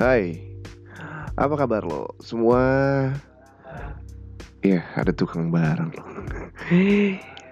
Hai, 0.00 0.40
apa 1.36 1.60
kabar 1.60 1.84
lo? 1.84 2.08
Semua? 2.24 2.56
Ya, 4.64 4.80
ada 4.96 5.12
tukang 5.12 5.52
barang. 5.52 5.92
Lo 5.92 6.04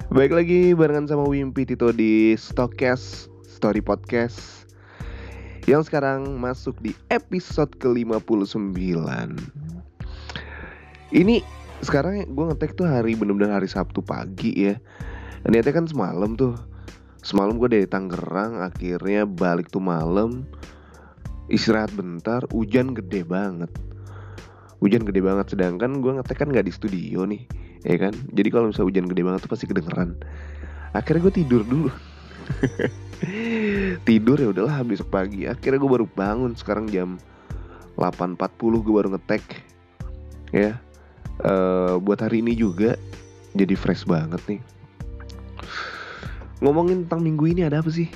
Baik 0.17 0.33
lagi 0.33 0.73
barengan 0.73 1.05
sama 1.05 1.29
Wimpi 1.29 1.69
Tito 1.69 1.93
di 1.93 2.33
Stockcast 2.41 3.29
Story 3.45 3.84
Podcast 3.84 4.65
Yang 5.69 5.93
sekarang 5.93 6.41
masuk 6.41 6.80
di 6.80 6.97
episode 7.12 7.69
ke-59 7.84 8.41
Ini 11.12 11.45
sekarang 11.85 12.33
gue 12.33 12.45
ngetek 12.49 12.80
tuh 12.80 12.89
hari 12.89 13.12
bener-bener 13.12 13.61
hari 13.61 13.69
Sabtu 13.69 14.01
pagi 14.01 14.73
ya. 14.73 14.80
Niatnya 15.45 15.85
kan 15.85 15.85
semalam 15.85 16.33
tuh. 16.33 16.57
Semalam 17.21 17.60
gue 17.60 17.69
dari 17.69 17.85
Tangerang 17.85 18.65
akhirnya 18.65 19.29
balik 19.29 19.69
tuh 19.69 19.85
malam 19.85 20.49
istirahat 21.48 21.93
bentar 21.97 22.45
hujan 22.52 22.93
gede 22.93 23.25
banget. 23.25 23.73
Hujan 24.79 25.02
gede 25.02 25.20
banget 25.25 25.57
sedangkan 25.57 25.98
gue 25.98 26.12
ngetek 26.21 26.38
kan 26.38 26.48
nggak 26.55 26.66
di 26.69 26.73
studio 26.73 27.27
nih 27.27 27.43
ya 27.83 27.97
kan? 27.98 28.15
Jadi 28.30 28.48
kalau 28.52 28.71
misalnya 28.71 28.88
hujan 28.95 29.07
gede 29.11 29.23
banget 29.27 29.41
tuh 29.45 29.51
pasti 29.51 29.66
kedengeran. 29.66 30.15
Akhirnya 30.95 31.21
gue 31.29 31.34
tidur 31.34 31.62
dulu. 31.66 31.91
Tidur 34.09 34.38
ya 34.38 34.48
udahlah 34.55 34.80
besok 34.87 35.11
pagi. 35.11 35.45
Akhirnya 35.51 35.83
gue 35.83 35.91
baru 35.91 36.07
bangun 36.07 36.55
sekarang 36.55 36.87
jam 36.88 37.19
8.40 37.99 38.38
gue 38.87 38.95
baru 38.95 39.09
ngetek 39.15 39.45
ya. 40.55 40.79
Uh, 41.38 42.02
buat 42.02 42.19
hari 42.19 42.43
ini 42.43 42.55
juga 42.55 42.99
jadi 43.55 43.74
fresh 43.74 44.07
banget 44.07 44.43
nih. 44.46 44.60
Ngomongin 46.59 47.07
tentang 47.07 47.23
minggu 47.23 47.45
ini 47.46 47.63
ada 47.66 47.79
apa 47.82 47.91
sih? 47.91 48.10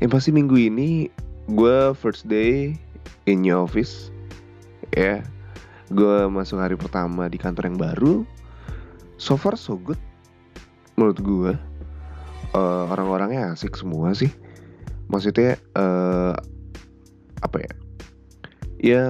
Yang 0.00 0.10
pasti 0.12 0.30
minggu 0.32 0.56
ini 0.56 1.08
gue 1.46 1.94
first 1.94 2.26
day 2.26 2.74
in 3.30 3.46
your 3.46 3.62
office. 3.62 4.10
Ya. 4.94 5.02
Yeah. 5.02 5.20
gue 5.86 6.26
masuk 6.26 6.58
hari 6.58 6.74
pertama 6.74 7.30
di 7.30 7.38
kantor 7.38 7.70
yang 7.70 7.78
baru. 7.78 8.14
So 9.22 9.38
far 9.38 9.54
so 9.54 9.78
good. 9.78 10.00
Menurut 10.98 11.18
gue 11.22 11.52
uh, 12.58 12.84
orang-orangnya 12.90 13.54
asik 13.54 13.78
semua 13.78 14.10
sih. 14.10 14.34
Maksudnya 15.06 15.54
uh, 15.78 16.34
apa 17.38 17.58
ya? 17.62 17.72
Ya 18.82 19.02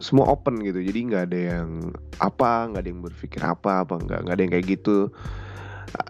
semua 0.00 0.32
open 0.32 0.64
gitu. 0.64 0.80
Jadi 0.80 1.12
nggak 1.12 1.24
ada 1.28 1.38
yang 1.60 1.92
apa 2.24 2.72
nggak 2.72 2.80
ada 2.80 2.88
yang 2.88 3.04
berpikir 3.04 3.40
apa 3.44 3.84
apa 3.84 4.00
nggak 4.00 4.24
nggak 4.24 4.34
ada 4.34 4.42
yang 4.48 4.52
kayak 4.56 4.66
gitu. 4.80 5.12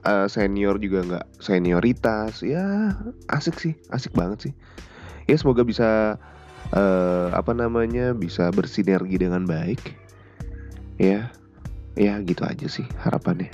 Uh, 0.07 0.31
senior 0.31 0.79
juga 0.79 1.03
nggak 1.03 1.27
senioritas. 1.43 2.39
Ya 2.47 2.95
asik 3.35 3.59
sih. 3.59 3.75
Asik 3.91 4.15
banget 4.15 4.47
sih 4.47 4.55
ya 5.25 5.37
semoga 5.37 5.65
bisa 5.65 6.21
uh, 6.73 7.29
apa 7.33 7.53
namanya 7.53 8.13
bisa 8.13 8.49
bersinergi 8.53 9.21
dengan 9.21 9.45
baik. 9.45 9.97
Ya 11.01 11.33
ya 11.99 12.19
gitu 12.23 12.43
aja 12.47 12.67
sih 12.67 12.87
harapannya. 13.03 13.51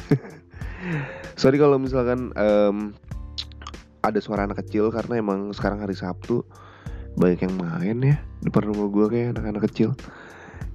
Sorry 1.40 1.56
kalau 1.60 1.76
misalkan 1.80 2.32
um, 2.36 2.92
ada 4.00 4.18
suara 4.20 4.48
anak 4.48 4.64
kecil 4.64 4.88
karena 4.88 5.20
emang 5.20 5.52
sekarang 5.52 5.84
hari 5.84 5.92
Sabtu 5.92 6.44
banyak 7.20 7.44
yang 7.44 7.54
main 7.58 7.96
ya 8.00 8.16
depan 8.40 8.72
rumah 8.72 8.88
gue 8.88 9.06
kayak 9.12 9.36
anak-anak 9.36 9.62
kecil. 9.68 9.92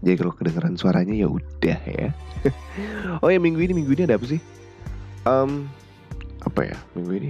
Jadi 0.06 0.16
kalau 0.22 0.34
kedengeran 0.38 0.78
suaranya 0.78 1.16
ya 1.18 1.28
udah 1.30 1.80
ya. 1.90 2.10
Oh 3.26 3.34
ya 3.34 3.42
minggu 3.42 3.58
ini 3.58 3.74
minggu 3.74 3.98
ini 3.98 4.06
ada 4.06 4.22
apa 4.22 4.30
sih? 4.30 4.38
Um, 5.26 5.66
apa 6.46 6.70
ya 6.70 6.78
minggu 6.94 7.12
ini? 7.18 7.30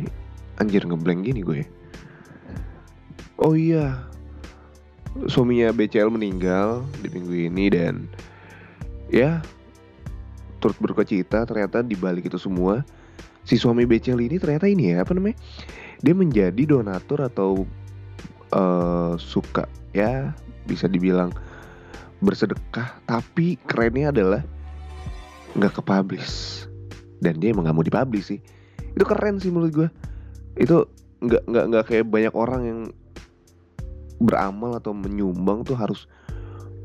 Anjir 0.59 0.83
ngeblank 0.83 1.23
gini 1.23 1.39
gue 1.39 1.63
ya 1.63 1.67
Oh 3.45 3.53
iya, 3.53 4.01
suaminya 5.29 5.69
BCL 5.69 6.09
meninggal 6.09 6.81
di 7.05 7.13
minggu 7.13 7.45
ini 7.45 7.69
dan 7.69 8.09
ya 9.13 9.37
turut 10.57 10.73
berkecita 10.81 11.45
ternyata 11.45 11.85
di 11.85 11.93
balik 11.93 12.25
itu 12.25 12.41
semua 12.41 12.81
si 13.45 13.53
suami 13.53 13.85
BCL 13.85 14.17
ini 14.17 14.41
ternyata 14.41 14.65
ini 14.65 14.97
ya 14.97 15.05
apa 15.05 15.13
namanya 15.13 15.37
dia 16.01 16.17
menjadi 16.17 16.57
donatur 16.65 17.21
atau 17.21 17.69
uh, 18.49 19.13
suka 19.21 19.69
ya 19.93 20.33
bisa 20.65 20.89
dibilang 20.89 21.29
bersedekah 22.25 22.97
tapi 23.05 23.61
kerennya 23.69 24.09
adalah 24.09 24.41
nggak 25.53 25.69
ke 25.77 25.81
publish 25.85 26.65
dan 27.21 27.37
dia 27.37 27.53
emang 27.53 27.69
nggak 27.69 27.77
mau 27.77 27.85
dipublish 27.85 28.25
sih. 28.25 28.39
Itu 28.97 29.05
keren 29.05 29.37
sih 29.37 29.53
menurut 29.53 29.85
gue 29.85 29.89
itu 30.57 30.89
nggak 31.21 31.45
nggak 31.45 31.65
nggak 31.69 31.83
kayak 31.93 32.09
banyak 32.09 32.33
orang 32.33 32.61
yang 32.65 32.79
beramal 34.19 34.77
atau 34.79 34.95
menyumbang 34.95 35.67
tuh 35.67 35.75
harus 35.75 36.07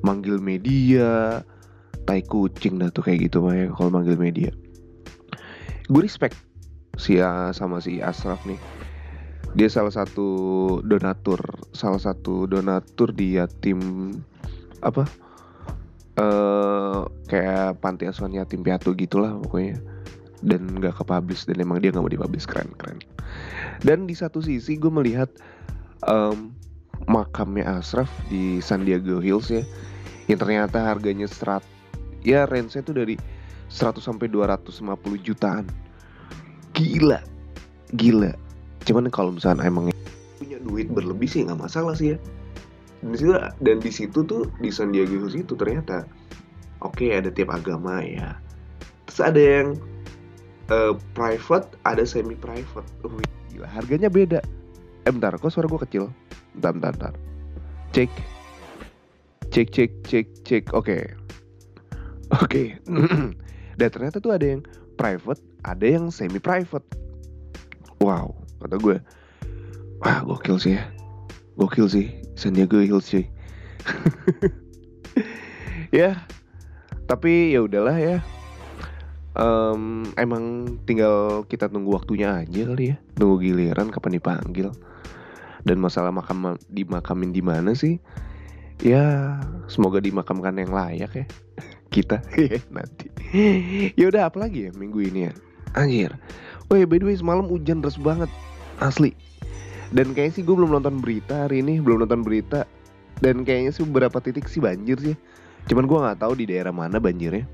manggil 0.00 0.40
media 0.40 1.40
tai 2.08 2.24
kucing 2.24 2.80
dah 2.80 2.88
tuh 2.90 3.04
kayak 3.04 3.30
gitu 3.30 3.44
mah 3.44 3.54
ya 3.54 3.66
kalau 3.70 3.92
manggil 3.92 4.16
media. 4.16 4.50
Gue 5.86 6.06
respect 6.06 6.34
si 6.96 7.18
A 7.22 7.54
sama 7.54 7.78
si 7.78 8.00
Asraf 8.00 8.42
nih. 8.48 8.58
Dia 9.54 9.66
salah 9.66 9.90
satu 9.90 10.28
donatur 10.86 11.42
salah 11.74 11.98
satu 11.98 12.46
donatur 12.46 13.10
di 13.10 13.34
yatim 13.34 14.14
apa 14.78 15.04
uh, 16.22 17.02
kayak 17.26 17.82
panti 17.82 18.06
asuhan 18.06 18.34
yatim 18.34 18.62
piatu 18.62 18.94
gitulah 18.94 19.36
pokoknya. 19.46 19.78
Dan 20.40 20.72
nggak 20.72 20.96
ke 20.96 21.04
publish 21.04 21.44
dan 21.44 21.60
emang 21.60 21.84
dia 21.84 21.92
nggak 21.92 22.00
mau 22.00 22.10
dipublish 22.10 22.48
keren 22.48 22.72
keren. 22.80 22.98
Dan 23.84 24.08
di 24.08 24.16
satu 24.16 24.40
sisi 24.40 24.80
gue 24.80 24.88
melihat 24.88 25.28
um, 26.08 26.54
makamnya 27.08 27.80
Ashraf 27.80 28.10
di 28.28 28.60
San 28.60 28.84
Diego 28.84 29.22
Hills 29.22 29.48
ya 29.48 29.64
yang 30.28 30.38
ternyata 30.38 30.82
harganya 30.82 31.26
serat 31.26 31.64
ya 32.26 32.44
range-nya 32.44 32.84
tuh 32.84 32.96
dari 32.96 33.16
100 33.70 34.02
sampai 34.02 34.26
250 34.26 34.74
jutaan. 35.22 35.64
Gila 36.74 37.22
gila. 37.94 38.34
Cuman 38.86 39.10
kalau 39.10 39.34
misalnya 39.34 39.66
emang 39.66 39.90
punya 40.38 40.58
duit 40.62 40.88
berlebih 40.90 41.26
sih 41.26 41.44
nggak 41.46 41.58
masalah 41.58 41.94
sih 41.96 42.14
ya. 42.14 42.18
Dan 43.00 43.16
di 43.16 43.18
situ 43.18 43.32
dan 43.64 43.76
di 43.80 43.90
situ 43.90 44.18
tuh 44.26 44.42
di 44.60 44.68
San 44.68 44.92
Diego 44.92 45.16
Hills 45.16 45.36
itu 45.36 45.56
ternyata 45.56 46.04
oke 46.84 47.00
okay, 47.00 47.16
ada 47.16 47.32
tiap 47.32 47.50
agama 47.52 48.04
ya. 48.04 48.36
Terus 49.08 49.20
ada 49.20 49.40
yang 49.40 49.68
uh, 50.70 50.94
private 51.16 51.74
ada 51.88 52.04
semi 52.04 52.36
private 52.36 52.86
uh, 53.02 53.10
gila 53.50 53.68
harganya 53.68 54.12
beda. 54.12 54.40
Eh 55.08 55.10
bentar 55.12 55.34
kok 55.40 55.48
suara 55.48 55.66
gue 55.66 55.80
kecil 55.88 56.04
bentar 56.56 56.72
bentar, 56.74 56.92
bentar. 56.96 57.14
cek. 57.94 58.10
Cek 59.50 59.68
cek 59.74 59.90
cek 60.06 60.26
cek. 60.46 60.64
Oke. 60.72 60.84
Okay. 60.86 61.02
oke. 62.30 62.46
Okay. 62.46 62.66
dan 63.78 63.88
ternyata 63.90 64.22
tuh 64.22 64.34
ada 64.34 64.46
yang 64.46 64.62
private 64.94 65.40
ada 65.64 65.86
yang 65.86 66.12
semi 66.12 66.38
private 66.38 66.84
wow 68.00 68.32
kata 68.60 68.76
gue. 68.76 68.96
Wah 70.00 70.18
gokil 70.24 70.56
sih 70.60 70.76
ya. 70.76 70.84
Gokil 71.56 71.86
sih. 71.88 72.06
San 72.36 72.56
Diego 72.56 72.80
Hills 72.80 73.08
sih. 73.08 73.24
Ya. 75.90 76.22
Tapi 77.10 77.50
ya 77.50 77.66
udahlah 77.66 77.98
ya. 77.98 78.22
Um, 79.34 80.06
emang 80.14 80.78
tinggal 80.86 81.42
kita 81.50 81.66
tunggu 81.66 81.90
waktunya 81.90 82.30
aja 82.46 82.62
kali 82.70 82.94
ya. 82.94 82.96
Tunggu 83.18 83.42
giliran 83.42 83.90
kapan 83.90 84.22
dipanggil 84.22 84.70
dan 85.64 85.76
masalah 85.80 86.12
makam 86.12 86.56
dimakamin 86.72 87.30
di 87.32 87.42
mana 87.44 87.76
sih? 87.76 88.00
Ya 88.80 89.36
semoga 89.68 90.00
dimakamkan 90.00 90.56
yang 90.56 90.72
layak 90.72 91.12
ya. 91.12 91.26
Kita 91.94 92.22
nanti. 92.72 93.12
Ya 93.98 94.08
udah 94.08 94.32
apa 94.32 94.40
lagi 94.40 94.68
ya 94.68 94.70
minggu 94.72 95.04
ini 95.04 95.28
ya? 95.28 95.32
Anjir. 95.76 96.16
Oh 96.72 96.76
ya 96.78 96.88
by 96.88 96.96
the 96.96 97.06
way 97.12 97.16
semalam 97.18 97.44
hujan 97.50 97.84
deras 97.84 98.00
banget. 98.00 98.30
Asli. 98.80 99.12
Dan 99.90 100.14
kayaknya 100.14 100.40
sih 100.40 100.44
gue 100.46 100.54
belum 100.54 100.70
nonton 100.70 101.02
berita 101.02 101.44
hari 101.44 101.60
ini 101.60 101.82
belum 101.82 102.06
nonton 102.06 102.24
berita. 102.24 102.64
Dan 103.20 103.44
kayaknya 103.44 103.74
sih 103.74 103.84
beberapa 103.84 104.16
titik 104.22 104.48
sih 104.48 104.64
banjir 104.64 104.96
sih. 104.96 105.16
Cuman 105.68 105.84
gue 105.84 105.98
nggak 106.00 106.24
tahu 106.24 106.32
di 106.40 106.48
daerah 106.48 106.72
mana 106.72 106.96
banjirnya. 106.96 107.44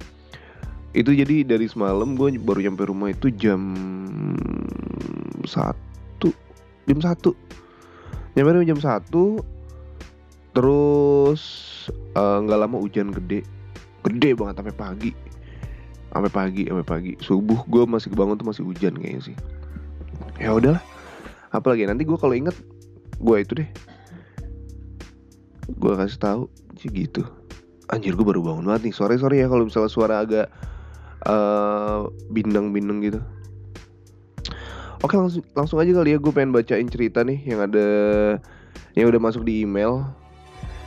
Itu 0.94 1.10
jadi 1.10 1.42
dari 1.42 1.66
semalam 1.66 2.14
gue 2.14 2.38
baru 2.38 2.70
nyampe 2.70 2.86
rumah 2.86 3.10
itu 3.10 3.34
jam 3.34 3.74
satu. 5.42 6.30
Jam 6.86 7.02
satu 7.02 7.34
nyampe 8.36 8.68
jam 8.68 8.76
satu 8.76 9.40
terus 10.52 11.42
eh, 12.12 12.38
nggak 12.44 12.58
uh, 12.60 12.62
lama 12.68 12.76
hujan 12.76 13.08
gede. 13.12 13.40
Gede 14.04 14.36
banget 14.36 14.60
sampai 14.60 14.76
pagi. 14.76 15.10
Sampai 16.12 16.30
pagi 16.30 16.62
sampai 16.68 16.86
pagi. 16.86 17.12
Subuh 17.24 17.64
gue 17.64 17.82
masih 17.88 18.12
kebangun 18.12 18.36
tuh 18.36 18.46
masih 18.48 18.62
hujan 18.68 18.92
kayaknya 19.00 19.32
sih. 19.32 19.36
Ya 20.36 20.52
udahlah. 20.52 20.84
Apalagi 21.52 21.88
nanti 21.88 22.04
gue 22.04 22.16
kalau 22.20 22.36
inget 22.36 22.56
gue 23.16 23.36
itu 23.40 23.52
deh. 23.56 23.68
Gue 25.72 25.92
kasih 25.96 26.20
tahu 26.20 26.42
sih 26.76 26.92
gitu. 26.92 27.24
Anjir 27.88 28.12
gue 28.12 28.24
baru 28.24 28.44
bangun 28.44 28.68
banget 28.68 28.92
nih. 28.92 28.94
Sore 28.94 29.16
sore 29.16 29.40
ya 29.40 29.48
kalau 29.48 29.64
misalnya 29.64 29.88
suara 29.88 30.20
agak 30.20 30.52
uh, 31.24 32.08
bindeng-bindeng 32.28 33.00
gitu 33.00 33.20
Oke 35.06 35.14
langsung 35.14 35.46
langsung 35.54 35.78
aja 35.78 35.94
kali 35.94 36.10
ya 36.10 36.18
gue 36.18 36.32
pengen 36.34 36.50
bacain 36.50 36.90
cerita 36.90 37.22
nih 37.22 37.38
yang 37.46 37.62
ada 37.62 37.86
yang 38.98 39.06
udah 39.06 39.22
masuk 39.22 39.46
di 39.46 39.62
email. 39.62 40.02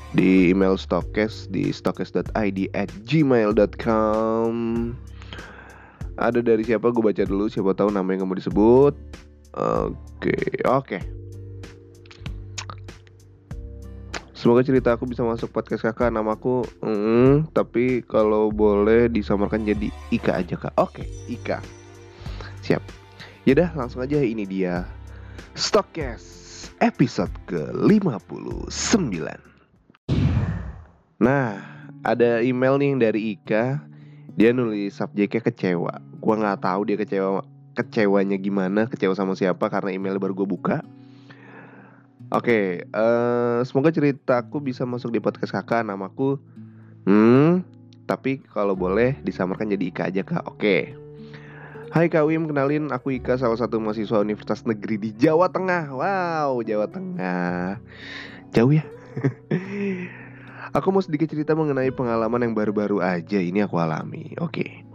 di 0.10 0.50
email 0.50 0.74
stokes 0.74 1.46
di 1.54 1.70
stokes.id 1.70 2.60
at 2.74 2.90
gmail.com 3.06 4.54
ada 6.18 6.40
dari 6.42 6.66
siapa? 6.66 6.90
Gue 6.90 7.14
baca 7.14 7.24
dulu 7.24 7.46
siapa 7.46 7.78
tahu 7.78 7.94
nama 7.94 8.10
yang 8.12 8.28
kamu 8.28 8.42
disebut. 8.44 8.98
Oke 9.56 10.36
oke. 10.68 11.00
Semoga 14.36 14.66
cerita 14.66 14.98
aku 14.98 15.08
bisa 15.08 15.24
masuk 15.24 15.54
podcast 15.54 15.84
kakak 15.84 16.16
Namaku 16.16 16.64
mm, 16.80 17.52
Tapi 17.52 18.02
kalau 18.08 18.52
boleh 18.56 19.12
disamarkan 19.14 19.64
jadi 19.64 19.94
Ika 20.12 20.44
aja 20.44 20.58
kak. 20.58 20.74
Oke 20.76 21.06
Ika. 21.30 21.62
Siap 22.66 22.99
Yaudah 23.50 23.74
langsung 23.74 24.06
aja 24.06 24.22
ini 24.22 24.46
dia 24.46 24.86
Stokes 25.58 26.70
episode 26.78 27.34
ke-59 27.50 29.26
Nah 31.18 31.58
ada 32.06 32.46
email 32.46 32.78
nih 32.78 33.10
dari 33.10 33.34
Ika 33.34 33.82
Dia 34.38 34.54
nulis 34.54 35.02
subjeknya 35.02 35.42
kecewa 35.42 35.98
Gua 36.22 36.36
nggak 36.38 36.62
tahu 36.62 36.94
dia 36.94 37.02
kecewa 37.02 37.42
kecewanya 37.74 38.38
gimana 38.38 38.86
Kecewa 38.86 39.18
sama 39.18 39.34
siapa 39.34 39.66
karena 39.66 39.98
email 39.98 40.22
baru 40.22 40.38
gue 40.38 40.46
buka 40.46 40.86
Oke, 42.30 42.86
uh, 42.94 43.66
semoga 43.66 43.90
ceritaku 43.90 44.62
bisa 44.62 44.86
masuk 44.86 45.10
di 45.10 45.18
podcast 45.18 45.50
kakak. 45.50 45.82
Namaku, 45.82 46.38
hmm, 47.10 47.66
tapi 48.06 48.46
kalau 48.54 48.78
boleh 48.78 49.18
disamarkan 49.26 49.74
jadi 49.74 49.90
Ika 49.90 50.04
aja 50.14 50.22
kak. 50.22 50.46
Oke. 50.46 51.09
Hai 51.90 52.06
Kak 52.06 52.30
Wim, 52.30 52.46
kenalin 52.46 52.94
aku 52.94 53.18
Ika, 53.18 53.42
salah 53.42 53.58
satu 53.58 53.82
mahasiswa 53.82 54.22
Universitas 54.22 54.62
Negeri 54.62 55.02
di 55.02 55.10
Jawa 55.10 55.50
Tengah. 55.50 55.90
Wow, 55.90 56.62
Jawa 56.62 56.86
Tengah. 56.86 57.82
Jauh 58.54 58.70
ya? 58.70 58.86
aku 60.78 60.94
mau 60.94 61.02
sedikit 61.02 61.34
cerita 61.34 61.58
mengenai 61.58 61.90
pengalaman 61.90 62.46
yang 62.46 62.54
baru-baru 62.54 63.02
aja 63.02 63.42
ini 63.42 63.66
aku 63.66 63.82
alami. 63.82 64.38
Oke. 64.38 64.86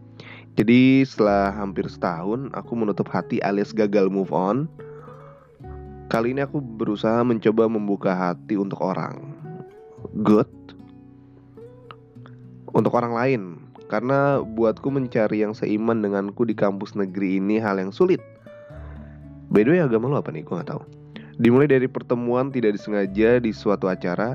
Jadi 0.54 1.02
setelah 1.02 1.50
hampir 1.50 1.90
setahun, 1.90 2.54
aku 2.54 2.78
menutup 2.78 3.10
hati 3.10 3.42
alias 3.42 3.74
gagal 3.74 4.06
move 4.06 4.30
on 4.30 4.70
Kali 6.14 6.30
ini 6.30 6.46
aku 6.46 6.62
berusaha 6.62 7.26
mencoba 7.26 7.66
membuka 7.66 8.14
hati 8.14 8.54
untuk 8.54 8.78
orang. 8.86 9.34
Good. 10.14 10.46
Untuk 12.70 12.94
orang 12.94 13.18
lain. 13.18 13.63
Karena 13.94 14.42
buatku 14.42 14.90
mencari 14.90 15.46
yang 15.46 15.54
seiman 15.54 16.02
denganku 16.02 16.42
di 16.42 16.50
kampus 16.50 16.98
negeri 16.98 17.38
ini 17.38 17.62
hal 17.62 17.78
yang 17.78 17.94
sulit. 17.94 18.18
By 19.54 19.62
the 19.62 19.70
way 19.70 19.78
agama 19.78 20.10
lo 20.10 20.18
apa 20.18 20.34
nih? 20.34 20.42
Gue 20.42 20.58
gak 20.58 20.74
tahu. 20.74 20.82
Dimulai 21.38 21.70
dari 21.70 21.86
pertemuan 21.86 22.50
tidak 22.50 22.74
disengaja 22.74 23.38
di 23.38 23.54
suatu 23.54 23.86
acara, 23.86 24.34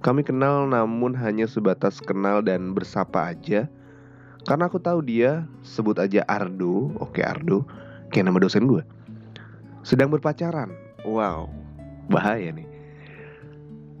kami 0.00 0.24
kenal 0.24 0.64
namun 0.64 1.12
hanya 1.12 1.44
sebatas 1.44 2.00
kenal 2.00 2.40
dan 2.40 2.72
bersapa 2.72 3.36
aja. 3.36 3.68
Karena 4.48 4.72
aku 4.72 4.80
tahu 4.80 5.04
dia, 5.04 5.44
sebut 5.60 6.00
aja 6.00 6.24
Ardo, 6.24 6.96
oke 6.96 7.20
Ardo, 7.20 7.68
kayak 8.08 8.32
nama 8.32 8.40
dosen 8.40 8.64
gue. 8.64 8.80
Sedang 9.84 10.08
berpacaran 10.08 10.72
Wow, 11.04 11.52
bahaya 12.08 12.48
nih. 12.56 12.73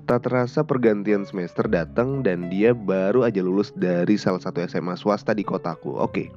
Tak 0.04 0.28
terasa 0.28 0.60
pergantian 0.60 1.24
semester 1.24 1.64
datang 1.64 2.20
dan 2.20 2.52
dia 2.52 2.76
baru 2.76 3.24
aja 3.24 3.40
lulus 3.40 3.72
dari 3.72 4.20
salah 4.20 4.36
satu 4.36 4.60
SMA 4.68 5.00
swasta 5.00 5.32
di 5.32 5.40
kotaku. 5.40 5.96
Oke. 5.96 6.28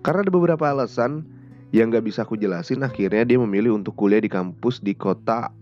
Karena 0.00 0.24
ada 0.24 0.32
beberapa 0.32 0.64
alasan 0.64 1.28
yang 1.76 1.92
gak 1.92 2.08
bisa 2.08 2.24
aku 2.24 2.40
jelasin, 2.40 2.80
akhirnya 2.80 3.28
dia 3.28 3.36
memilih 3.36 3.76
untuk 3.76 3.92
kuliah 4.00 4.24
di 4.24 4.32
kampus 4.32 4.80
di 4.80 4.96
kota 4.96 5.52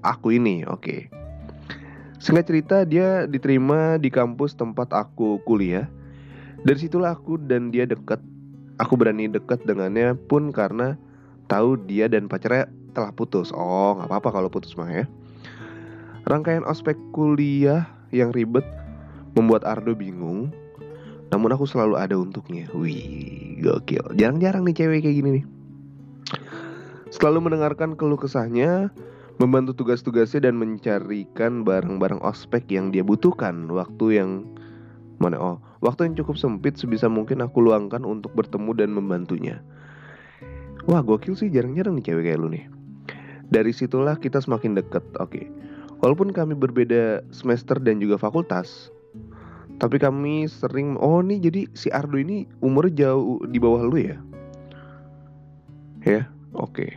aku 0.00 0.32
ini. 0.32 0.64
Oke. 0.64 1.12
Singkat 2.16 2.44
cerita, 2.48 2.76
dia 2.88 3.28
diterima 3.28 4.00
di 4.00 4.08
kampus 4.08 4.56
tempat 4.56 4.88
aku 4.96 5.44
kuliah. 5.44 5.84
Dari 6.64 6.80
situlah 6.80 7.12
aku 7.12 7.36
dan 7.44 7.68
dia 7.68 7.84
dekat. 7.84 8.24
Aku 8.80 8.96
berani 8.96 9.28
dekat 9.28 9.60
dengannya 9.68 10.16
pun 10.16 10.48
karena 10.48 10.96
tahu 11.52 11.76
dia 11.84 12.08
dan 12.08 12.24
pacarnya 12.24 12.72
telah 12.96 13.12
putus. 13.12 13.52
Oh, 13.52 14.00
nggak 14.00 14.08
apa-apa 14.08 14.40
kalau 14.40 14.48
putus 14.48 14.72
mah 14.72 14.88
ya. 14.88 15.04
Rangkaian 16.28 16.60
ospek 16.68 16.94
kuliah 17.16 17.88
yang 18.12 18.36
ribet 18.36 18.64
membuat 19.32 19.64
Ardo 19.64 19.96
bingung. 19.96 20.52
Namun 21.32 21.56
aku 21.56 21.64
selalu 21.64 21.96
ada 21.96 22.20
untuknya. 22.20 22.68
Wih, 22.76 23.56
gokil. 23.64 24.12
Jarang-jarang 24.16 24.68
nih 24.68 24.76
cewek 24.76 25.08
kayak 25.08 25.16
gini 25.24 25.30
nih. 25.40 25.44
Selalu 27.08 27.48
mendengarkan 27.48 27.96
keluh 27.96 28.20
kesahnya, 28.20 28.92
membantu 29.40 29.72
tugas-tugasnya 29.72 30.52
dan 30.52 30.60
mencarikan 30.60 31.64
barang-barang 31.64 32.20
ospek 32.20 32.68
yang 32.68 32.92
dia 32.92 33.00
butuhkan. 33.00 33.64
Waktu 33.72 34.20
yang 34.20 34.44
mana? 35.16 35.40
Oh, 35.40 35.56
waktu 35.80 36.12
yang 36.12 36.14
cukup 36.20 36.36
sempit 36.36 36.76
sebisa 36.76 37.08
mungkin 37.08 37.40
aku 37.40 37.64
luangkan 37.64 38.04
untuk 38.04 38.36
bertemu 38.36 38.76
dan 38.76 38.92
membantunya. 38.92 39.64
Wah 40.84 41.00
gokil 41.00 41.36
sih 41.36 41.48
jarang-jarang 41.48 41.96
nih 41.96 42.12
cewek 42.12 42.24
kayak 42.28 42.40
lu 42.40 42.52
nih 42.52 42.68
dari 43.48 43.72
situlah 43.72 44.16
kita 44.20 44.38
semakin 44.40 44.76
dekat. 44.76 45.04
Oke. 45.18 45.42
Okay. 45.42 45.46
Walaupun 45.98 46.30
kami 46.30 46.54
berbeda 46.54 47.26
semester 47.34 47.74
dan 47.82 47.98
juga 47.98 48.14
fakultas, 48.14 48.94
tapi 49.78 49.98
kami 49.98 50.46
sering 50.46 50.98
oh 50.98 51.22
nih 51.22 51.38
jadi 51.38 51.60
si 51.74 51.90
Ardo 51.90 52.18
ini 52.18 52.46
umurnya 52.62 53.06
jauh 53.10 53.42
di 53.46 53.58
bawah 53.58 53.82
lu 53.82 53.98
ya. 53.98 54.18
Ya, 56.06 56.30
oke. 56.54 56.74
Okay. 56.74 56.90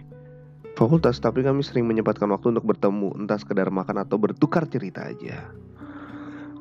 Fakultas 0.78 1.22
tapi 1.22 1.46
kami 1.46 1.62
sering 1.62 1.86
menyempatkan 1.86 2.30
waktu 2.30 2.58
untuk 2.58 2.66
bertemu 2.74 3.14
entah 3.18 3.38
sekedar 3.38 3.70
makan 3.70 4.02
atau 4.02 4.18
bertukar 4.18 4.66
cerita 4.66 5.10
aja. 5.10 5.50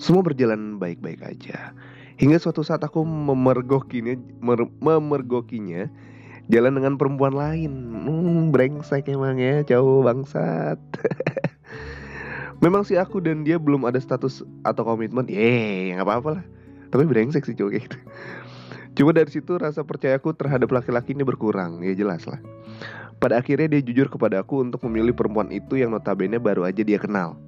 Semua 0.00 0.24
berjalan 0.24 0.80
baik-baik 0.80 1.20
aja. 1.24 1.76
Hingga 2.20 2.36
suatu 2.36 2.60
saat 2.60 2.84
aku 2.84 3.00
memergokinya 3.04 4.16
memergokinya 4.80 5.88
jalan 6.52 6.72
dengan 6.76 7.00
perempuan 7.00 7.32
lain. 7.32 7.72
Hmm, 8.04 8.52
brengsek 8.52 9.08
emang 9.08 9.40
ya, 9.40 9.64
cowok 9.64 10.00
bangsat. 10.04 10.80
Memang 12.60 12.84
sih 12.84 13.00
aku 13.00 13.24
dan 13.24 13.40
dia 13.40 13.56
belum 13.56 13.88
ada 13.88 13.96
status 13.96 14.44
atau 14.68 14.84
komitmen. 14.84 15.24
Yeay, 15.28 15.96
nggak 15.96 16.04
apa-apa 16.04 16.30
lah. 16.40 16.44
Tapi 16.92 17.08
brengsek 17.08 17.48
sih 17.48 17.56
cowok 17.56 17.72
gitu. 17.72 17.96
Cuma 19.00 19.16
dari 19.16 19.32
situ 19.32 19.56
rasa 19.56 19.80
percayaku 19.80 20.36
terhadap 20.36 20.68
laki-laki 20.68 21.16
ini 21.16 21.24
berkurang, 21.24 21.80
ya 21.80 21.96
jelas 21.96 22.26
lah. 22.28 22.42
Pada 23.16 23.40
akhirnya 23.40 23.70
dia 23.70 23.80
jujur 23.80 24.12
kepada 24.12 24.44
aku 24.44 24.60
untuk 24.60 24.84
memilih 24.88 25.16
perempuan 25.16 25.48
itu 25.48 25.80
yang 25.80 25.94
notabene 25.94 26.36
baru 26.36 26.68
aja 26.68 26.84
dia 26.84 27.00
kenal. 27.00 27.38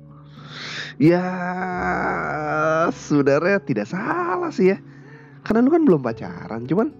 Ya, 0.96 1.24
sebenarnya 2.92 3.58
tidak 3.64 3.88
salah 3.90 4.52
sih 4.52 4.72
ya. 4.72 4.78
Karena 5.42 5.66
lu 5.66 5.74
kan 5.74 5.82
belum 5.82 6.00
pacaran, 6.00 6.64
cuman 6.70 6.94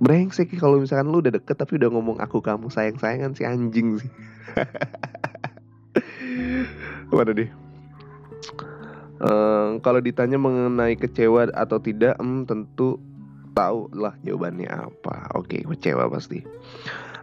brengsek 0.00 0.52
kalau 0.60 0.80
misalkan 0.80 1.08
lu 1.08 1.24
udah 1.24 1.32
deket 1.32 1.56
tapi 1.56 1.80
udah 1.80 1.88
ngomong 1.88 2.20
aku 2.20 2.44
kamu 2.44 2.68
sayang 2.68 3.00
sayangan 3.00 3.32
si 3.32 3.48
anjing 3.48 3.96
sih 3.96 4.12
mana 7.12 7.32
deh 7.32 7.50
um, 9.20 9.80
kalau 9.80 10.00
ditanya 10.02 10.36
mengenai 10.36 10.96
kecewa 10.96 11.48
atau 11.52 11.78
tidak 11.80 12.16
um, 12.20 12.44
tentu 12.44 13.00
tahu 13.56 13.88
lah 13.96 14.12
jawabannya 14.20 14.68
apa. 14.68 15.32
Oke 15.32 15.64
kecewa 15.64 16.12
pasti. 16.12 16.44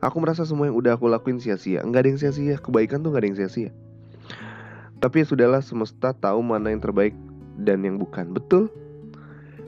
Aku 0.01 0.19
merasa 0.19 0.43
semua 0.43 0.67
yang 0.67 0.75
udah 0.75 0.97
aku 0.97 1.07
lakuin 1.07 1.39
sia-sia. 1.39 1.85
Nggak 1.85 2.01
ada 2.03 2.09
yang 2.09 2.19
sia-sia. 2.19 2.55
Kebaikan 2.59 3.05
tuh 3.05 3.13
nggak 3.13 3.21
ada 3.23 3.29
yang 3.29 3.39
sia-sia. 3.39 3.69
Tapi 4.99 5.23
ya 5.23 5.25
sudahlah 5.27 5.61
semesta 5.63 6.11
tahu 6.11 6.43
mana 6.43 6.73
yang 6.73 6.81
terbaik 6.83 7.15
dan 7.61 7.85
yang 7.85 8.01
bukan. 8.01 8.33
Betul? 8.33 8.67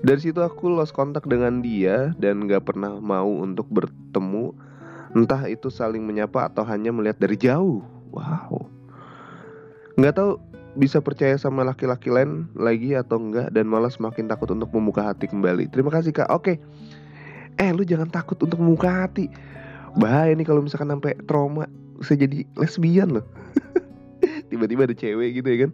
Dari 0.03 0.19
situ 0.21 0.43
aku 0.43 0.69
lost 0.69 0.91
kontak 0.91 1.25
dengan 1.25 1.63
dia 1.65 2.13
dan 2.21 2.45
gak 2.45 2.69
pernah 2.69 2.99
mau 3.01 3.41
untuk 3.41 3.65
bertemu. 3.73 4.53
Entah 5.17 5.49
itu 5.49 5.71
saling 5.71 6.03
menyapa 6.03 6.51
atau 6.51 6.61
hanya 6.67 6.93
melihat 6.93 7.17
dari 7.17 7.39
jauh. 7.39 7.81
Wow 8.13 8.74
Gak 9.95 10.15
tahu 10.19 10.31
bisa 10.75 10.99
percaya 10.99 11.39
sama 11.39 11.63
laki-laki 11.63 12.11
lain 12.11 12.51
lagi 12.51 12.91
atau 12.99 13.15
enggak 13.15 13.47
Dan 13.55 13.71
malah 13.71 13.87
semakin 13.87 14.27
takut 14.27 14.51
untuk 14.51 14.69
membuka 14.75 15.07
hati 15.07 15.31
kembali. 15.31 15.71
Terima 15.71 15.89
kasih 15.89 16.11
kak. 16.11 16.27
Oke. 16.29 16.59
Eh 17.55 17.71
lu 17.71 17.87
jangan 17.87 18.11
takut 18.11 18.35
untuk 18.43 18.59
membuka 18.59 18.91
hati. 18.91 19.31
Bahaya 19.95 20.35
nih 20.35 20.43
kalau 20.43 20.59
misalkan 20.59 20.91
sampai 20.91 21.15
trauma 21.23 21.71
Bisa 21.95 22.19
jadi 22.19 22.43
lesbian 22.59 23.15
loh. 23.15 23.25
Tiba-tiba 24.51 24.83
ada 24.83 24.91
cewek 24.91 25.39
gitu 25.39 25.47
ya 25.47 25.57
kan? 25.63 25.71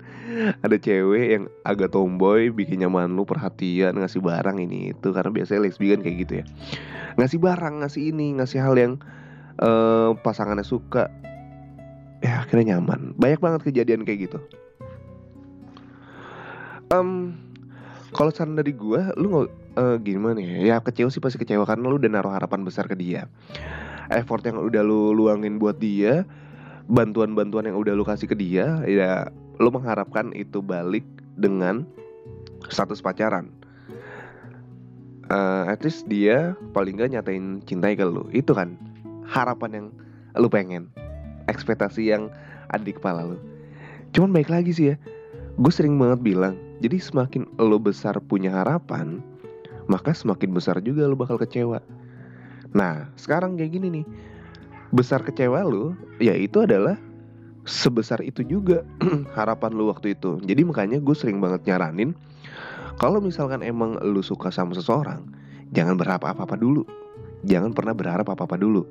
Ada 0.62 0.78
cewek 0.78 1.26
yang 1.34 1.44
agak 1.66 1.90
tomboy 1.90 2.54
bikin 2.54 2.86
nyaman 2.86 3.18
lu 3.18 3.26
perhatian 3.26 3.98
ngasih 3.98 4.22
barang 4.22 4.62
ini 4.62 4.94
itu. 4.94 5.10
Karena 5.10 5.34
biasanya 5.34 5.66
lesbi 5.66 5.90
kan 5.98 6.06
kayak 6.06 6.18
gitu 6.22 6.34
ya. 6.40 6.46
Ngasih 7.18 7.42
barang 7.42 7.82
ngasih 7.82 8.14
ini 8.14 8.38
ngasih 8.38 8.62
hal 8.62 8.78
yang 8.78 8.94
uh, 9.58 10.14
pasangannya 10.22 10.62
suka 10.62 11.10
ya 12.22 12.46
akhirnya 12.46 12.78
nyaman. 12.78 13.18
Banyak 13.18 13.42
banget 13.42 13.62
kejadian 13.68 14.06
kayak 14.06 14.30
gitu. 14.30 14.40
Um, 16.94 17.40
kalau 18.12 18.30
saran 18.30 18.60
dari 18.60 18.76
gue 18.76 19.02
lu 19.18 19.28
nggak 19.32 19.50
uh, 19.80 19.98
gimana 20.00 20.40
ya? 20.40 20.76
Ya 20.76 20.76
kecewa 20.80 21.10
sih 21.10 21.20
pasti 21.20 21.42
kecewa. 21.42 21.66
Karena 21.66 21.90
lu 21.90 21.98
udah 21.98 22.12
naruh 22.12 22.32
harapan 22.32 22.62
besar 22.62 22.86
ke 22.86 22.96
dia. 22.96 23.26
Effort 24.12 24.44
yang 24.46 24.62
udah 24.62 24.84
lu 24.86 25.16
luangin 25.16 25.58
buat 25.58 25.80
dia 25.80 26.24
bantuan-bantuan 26.92 27.72
yang 27.72 27.78
udah 27.80 27.96
lu 27.96 28.04
kasih 28.04 28.28
ke 28.28 28.36
dia 28.36 28.84
ya 28.84 29.32
lu 29.64 29.72
mengharapkan 29.72 30.36
itu 30.36 30.60
balik 30.60 31.08
dengan 31.40 31.88
status 32.68 33.00
pacaran. 33.00 33.50
Uh, 35.32 35.64
at 35.72 35.80
least 35.80 36.04
dia 36.12 36.60
paling 36.76 37.00
gak 37.00 37.16
nyatain 37.16 37.64
cintai 37.64 37.96
ke 37.96 38.04
lu. 38.04 38.28
Itu 38.36 38.52
kan 38.52 38.76
harapan 39.24 39.72
yang 39.72 39.88
lu 40.36 40.52
pengen 40.52 40.92
ekspektasi 41.52 42.16
yang 42.16 42.32
ada 42.72 42.82
di 42.82 42.96
kepala 42.96 43.28
lu. 43.28 43.38
Cuman 44.16 44.32
baik 44.32 44.48
lagi 44.48 44.72
sih 44.72 44.88
ya 44.92 44.98
gue 45.60 45.74
sering 45.74 46.00
banget 46.00 46.24
bilang 46.24 46.56
jadi 46.80 46.96
semakin 46.98 47.44
lo 47.60 47.76
besar 47.76 48.16
punya 48.24 48.56
harapan 48.56 49.20
maka 49.92 50.16
semakin 50.16 50.56
besar 50.56 50.80
juga 50.80 51.04
lo 51.04 51.20
bakal 51.20 51.36
kecewa. 51.36 51.84
Nah 52.72 53.12
sekarang 53.20 53.60
kayak 53.60 53.76
gini 53.76 54.02
nih 54.02 54.06
besar 54.96 55.24
kecewa 55.24 55.64
lo 55.68 55.92
ya 56.24 56.32
itu 56.36 56.64
adalah 56.64 56.96
sebesar 57.68 58.24
itu 58.24 58.42
juga 58.48 58.88
harapan 59.38 59.72
lu 59.76 59.92
waktu 59.92 60.16
itu. 60.16 60.40
Jadi 60.42 60.62
makanya 60.64 60.98
gue 61.04 61.16
sering 61.16 61.44
banget 61.44 61.68
nyaranin 61.68 62.16
kalau 62.96 63.20
misalkan 63.20 63.60
emang 63.62 64.00
lu 64.00 64.24
suka 64.24 64.50
sama 64.50 64.72
seseorang 64.72 65.28
jangan 65.76 66.00
berharap 66.00 66.24
apa-apa 66.24 66.56
dulu. 66.56 66.88
Jangan 67.44 67.74
pernah 67.74 67.98
berharap 67.98 68.30
apa-apa 68.30 68.56
dulu. 68.56 68.86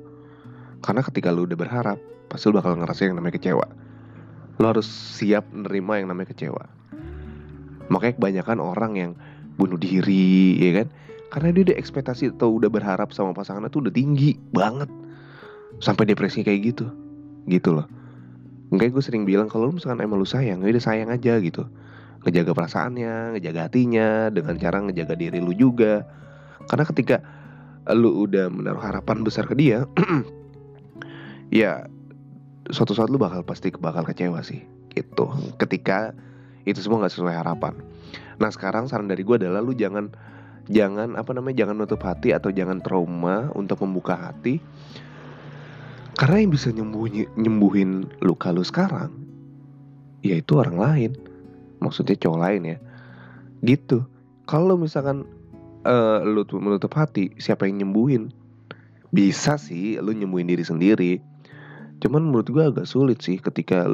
Karena 0.83 1.01
ketika 1.01 1.31
lu 1.31 1.47
udah 1.47 1.57
berharap 1.57 1.97
pasti 2.31 2.47
lu 2.47 2.55
bakal 2.55 2.79
ngerasain 2.79 3.11
yang 3.11 3.19
namanya 3.19 3.35
kecewa. 3.35 3.67
Lo 4.63 4.65
harus 4.71 4.87
siap 4.87 5.43
nerima 5.51 5.99
yang 5.99 6.07
namanya 6.07 6.31
kecewa. 6.31 6.63
Makanya 7.91 8.15
kebanyakan 8.15 8.57
orang 8.63 8.93
yang 8.95 9.11
bunuh 9.59 9.75
diri 9.75 10.55
ya 10.63 10.71
kan? 10.83 10.87
Karena 11.31 11.51
dia 11.51 11.71
udah 11.71 11.77
ekspektasi 11.79 12.39
atau 12.39 12.55
udah 12.55 12.71
berharap 12.71 13.11
sama 13.11 13.35
pasangannya 13.35 13.67
tuh 13.67 13.83
udah 13.87 13.93
tinggi 13.93 14.39
banget. 14.55 14.87
Sampai 15.83 16.07
depresi 16.07 16.43
kayak 16.47 16.71
gitu. 16.71 16.87
Gitu 17.51 17.75
loh. 17.75 17.87
Enggak 18.71 18.95
gue 18.95 19.03
sering 19.03 19.27
bilang 19.27 19.51
kalau 19.51 19.67
lu 19.67 19.75
misalkan 19.75 19.99
emang 19.99 20.23
lu 20.23 20.27
sayang, 20.27 20.63
ya 20.63 20.71
udah 20.71 20.83
sayang 20.83 21.11
aja 21.11 21.35
gitu. 21.43 21.67
Ngejaga 22.23 22.55
perasaannya, 22.55 23.35
ngejaga 23.35 23.67
hatinya 23.67 24.31
dengan 24.31 24.55
cara 24.55 24.79
ngejaga 24.79 25.15
diri 25.19 25.43
lu 25.43 25.51
juga. 25.51 26.07
Karena 26.71 26.87
ketika 26.87 27.19
lu 27.91 28.23
udah 28.23 28.47
menaruh 28.47 28.79
harapan 28.79 29.27
besar 29.27 29.43
ke 29.51 29.55
dia, 29.59 29.83
ya 31.51 31.91
suatu 32.69 32.93
saat 32.93 33.09
lu 33.09 33.17
bakal 33.17 33.41
pasti 33.41 33.73
bakal 33.73 34.05
kecewa 34.05 34.45
sih 34.45 34.61
gitu. 34.93 35.31
Ketika 35.57 36.13
itu 36.67 36.77
semua 36.77 37.01
nggak 37.01 37.13
sesuai 37.17 37.33
harapan. 37.33 37.73
Nah 38.37 38.53
sekarang 38.53 38.85
saran 38.85 39.09
dari 39.09 39.25
gue 39.25 39.41
adalah 39.41 39.63
lu 39.63 39.73
jangan 39.73 40.13
jangan 40.69 41.17
apa 41.17 41.33
namanya 41.33 41.65
jangan 41.65 41.75
nutup 41.81 42.01
hati 42.05 42.35
atau 42.35 42.53
jangan 42.53 42.83
trauma 42.83 43.49
untuk 43.57 43.81
membuka 43.81 44.13
hati. 44.13 44.61
Karena 46.19 46.37
yang 46.43 46.51
bisa 46.53 46.69
nyembuhin 46.69 47.25
nyembuhin 47.33 48.05
luka 48.21 48.53
lu 48.53 48.61
sekarang 48.61 49.09
yaitu 50.21 50.61
orang 50.61 50.77
lain. 50.77 51.11
Maksudnya 51.81 52.13
cowok 52.13 52.39
lain 52.45 52.61
ya. 52.61 52.77
Gitu. 53.65 54.05
Kalau 54.45 54.77
misalkan 54.77 55.25
uh, 55.81 56.21
lu 56.21 56.45
menutup 56.61 56.93
hati 56.93 57.33
siapa 57.41 57.65
yang 57.65 57.81
nyembuhin? 57.81 58.29
Bisa 59.09 59.57
sih 59.57 59.97
lu 59.97 60.13
nyembuhin 60.13 60.45
diri 60.45 60.61
sendiri 60.61 61.13
Cuman 62.01 62.27
menurut 62.27 62.49
gue 62.49 62.63
agak 62.65 62.89
sulit 62.89 63.21
sih 63.21 63.37
ketika 63.37 63.85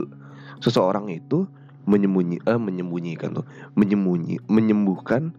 seseorang 0.63 1.11
itu 1.11 1.45
menyembunyi 1.87 2.39
eh, 2.43 2.59
menyembunyikan 2.59 3.35
tuh, 3.35 3.45
menyembunyi 3.75 4.39
menyembuhkan 4.47 5.35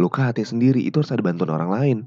luka 0.00 0.32
hati 0.32 0.44
sendiri 0.44 0.80
itu 0.80 1.00
harus 1.00 1.12
ada 1.12 1.24
bantuan 1.24 1.52
orang 1.52 1.70
lain. 1.72 1.98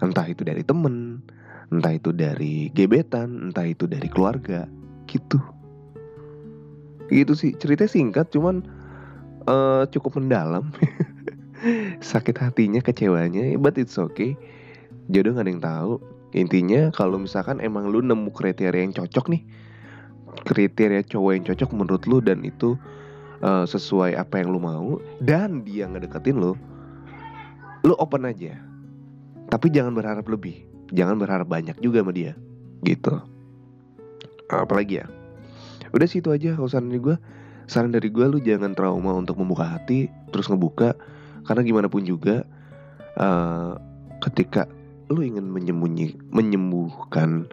Entah 0.00 0.24
itu 0.28 0.44
dari 0.44 0.64
temen, 0.64 1.20
entah 1.68 1.96
itu 1.96 2.12
dari 2.12 2.72
gebetan, 2.72 3.52
entah 3.52 3.68
itu 3.68 3.84
dari 3.84 4.08
keluarga, 4.08 4.64
gitu. 5.08 5.40
Gitu 7.12 7.32
sih, 7.36 7.52
cerita 7.56 7.84
singkat 7.84 8.32
cuman 8.32 8.64
uh, 9.44 9.84
cukup 9.92 10.16
mendalam. 10.20 10.72
Sakit 12.00 12.40
hatinya, 12.40 12.80
kecewanya, 12.80 13.44
but 13.60 13.76
it's 13.76 14.00
okay. 14.00 14.32
Jodoh 15.12 15.36
gak 15.36 15.44
ada 15.44 15.50
yang 15.52 15.60
tahu 15.60 15.92
Intinya 16.30 16.94
kalau 16.94 17.18
misalkan 17.18 17.58
emang 17.58 17.90
lu 17.90 17.98
nemu 18.02 18.30
kriteria 18.30 18.86
yang 18.86 18.94
cocok 18.94 19.26
nih 19.34 19.42
Kriteria 20.30 21.02
cowok 21.02 21.30
yang 21.34 21.44
cocok 21.44 21.70
menurut 21.74 22.02
lu 22.06 22.22
dan 22.22 22.46
itu 22.46 22.78
uh, 23.42 23.66
sesuai 23.66 24.14
apa 24.14 24.38
yang 24.38 24.54
lu 24.54 24.62
mau 24.62 25.02
Dan 25.18 25.66
dia 25.66 25.90
ngedeketin 25.90 26.38
lu 26.38 26.54
Lu 27.80 27.96
open 27.96 28.28
aja. 28.28 28.60
Tapi 29.48 29.72
jangan 29.72 29.96
berharap 29.96 30.28
lebih. 30.28 30.68
Jangan 30.92 31.16
berharap 31.16 31.48
banyak 31.48 31.80
juga 31.80 32.04
sama 32.04 32.12
dia. 32.12 32.36
Gitu. 32.84 33.14
Apalagi 34.52 35.00
ya? 35.00 35.06
Udah 35.96 36.06
sih 36.06 36.20
itu 36.20 36.30
aja 36.30 36.54
kalau 36.54 36.68
saran 36.68 36.92
dari 36.92 37.00
gue 37.02 37.16
Saran 37.66 37.90
dari 37.94 38.12
gue 38.12 38.26
lu 38.26 38.38
jangan 38.42 38.76
trauma 38.76 39.16
untuk 39.16 39.38
membuka 39.40 39.64
hati 39.64 40.12
Terus 40.28 40.52
ngebuka. 40.52 40.92
Karena 41.48 41.64
gimana 41.64 41.88
pun 41.88 42.04
juga 42.04 42.44
uh, 43.16 43.80
Ketika 44.20 44.68
lu 45.10 45.26
ingin 45.26 45.50
menyembunyi 45.50 46.14
menyembuhkan 46.30 47.50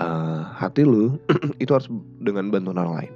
uh, 0.00 0.48
hati 0.56 0.88
lu 0.88 1.20
itu 1.62 1.68
harus 1.76 1.88
dengan 2.24 2.48
bantuan 2.48 2.80
orang 2.80 2.94
lain. 3.04 3.12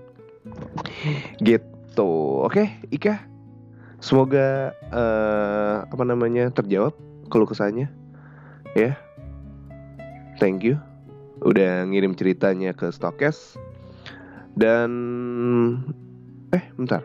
Gitu. 1.40 2.12
Oke 2.44 2.52
okay, 2.52 2.68
Ika. 2.92 3.24
Semoga 4.04 4.76
uh, 4.92 5.88
apa 5.88 6.04
namanya 6.04 6.52
terjawab 6.52 6.92
kalau 7.32 7.48
kesannya 7.48 7.88
ya. 8.76 8.92
Thank 10.36 10.68
you. 10.68 10.76
Udah 11.40 11.88
ngirim 11.88 12.12
ceritanya 12.12 12.76
ke 12.76 12.92
Stokes. 12.92 13.56
Dan 14.52 14.90
eh 16.52 16.64
bentar. 16.76 17.00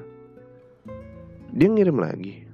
Dia 1.51 1.67
ngirim 1.67 1.99
lagi 1.99 2.50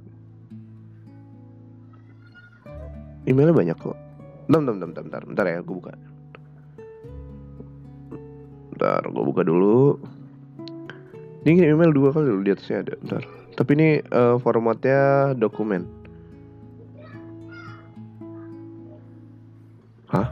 Emailnya 3.27 3.51
banyak 3.51 3.75
kok. 3.75 3.99
Bentar, 4.47 4.71
bentar, 4.71 4.87
bentar, 4.87 5.03
bentar, 5.03 5.21
bentar 5.27 5.45
ya, 5.51 5.59
gue 5.59 5.75
buka. 5.75 5.91
Bentar, 8.71 9.01
gue 9.03 9.23
buka 9.27 9.43
dulu. 9.43 9.99
Ini 11.43 11.75
email 11.75 11.91
dua 11.91 12.15
kali 12.15 12.31
dulu 12.31 12.41
di 12.47 12.55
atasnya 12.55 12.87
ada. 12.87 12.95
Bentar. 13.03 13.23
Tapi 13.59 13.71
ini 13.75 13.89
uh, 14.15 14.39
formatnya 14.39 15.35
dokumen. 15.35 15.83
Hah? 20.07 20.31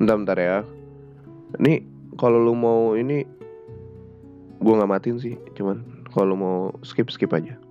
Bentar, 0.00 0.16
bentar 0.16 0.38
ya. 0.40 0.58
Ini 1.60 1.84
kalau 2.16 2.40
lu 2.40 2.56
mau 2.56 2.96
ini 2.96 3.28
gue 4.58 4.72
nggak 4.72 4.90
matiin 4.90 5.20
sih, 5.20 5.36
cuman 5.52 5.84
kalau 6.08 6.34
mau 6.34 6.58
skip 6.80 7.12
skip 7.12 7.36
aja. 7.36 7.67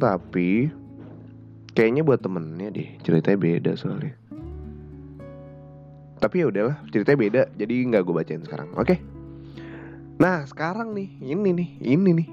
Tapi 0.00 0.72
kayaknya 1.76 2.02
buat 2.02 2.24
temennya 2.24 2.72
deh 2.72 2.88
ceritanya 3.04 3.38
beda 3.38 3.72
soalnya. 3.76 4.16
Tapi 6.20 6.44
ya 6.44 6.46
udahlah 6.52 6.76
ceritanya 6.92 7.18
beda 7.20 7.42
jadi 7.56 7.74
nggak 7.92 8.02
gue 8.04 8.14
bacain 8.16 8.42
sekarang 8.44 8.72
oke? 8.76 8.88
Okay? 8.88 8.98
nah 10.20 10.44
sekarang 10.44 10.92
nih 10.92 11.08
ini 11.20 11.50
nih 11.52 11.70
ini 11.80 12.10
nih. 12.24 12.28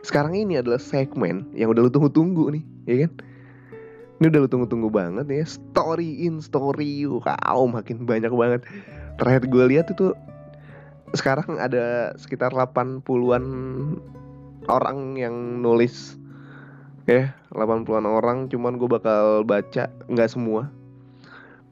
Sekarang 0.00 0.32
ini 0.32 0.56
adalah 0.56 0.80
segmen 0.80 1.48
yang 1.52 1.72
udah 1.72 1.88
lu 1.88 1.90
tunggu-tunggu 1.92 2.52
nih 2.56 2.64
ya 2.88 2.96
kan? 3.04 3.12
Ini 4.18 4.24
udah 4.32 4.40
lu 4.44 4.48
tunggu-tunggu 4.48 4.88
banget 4.88 5.26
ya 5.28 5.44
story 5.44 6.24
in 6.24 6.40
story 6.40 7.04
wow 7.04 7.60
makin 7.68 8.04
banyak 8.08 8.32
banget. 8.32 8.60
Terakhir 9.20 9.44
gue 9.48 9.64
lihat 9.76 9.86
itu 9.92 10.16
sekarang 11.16 11.56
ada 11.56 12.12
sekitar 12.20 12.52
80-an 12.52 13.44
orang 14.68 15.16
yang 15.16 15.64
nulis 15.64 16.17
ya 17.08 17.32
80-an 17.56 18.04
orang 18.04 18.52
cuman 18.52 18.76
gue 18.76 18.84
bakal 18.84 19.42
baca 19.48 19.88
nggak 20.12 20.28
semua. 20.28 20.68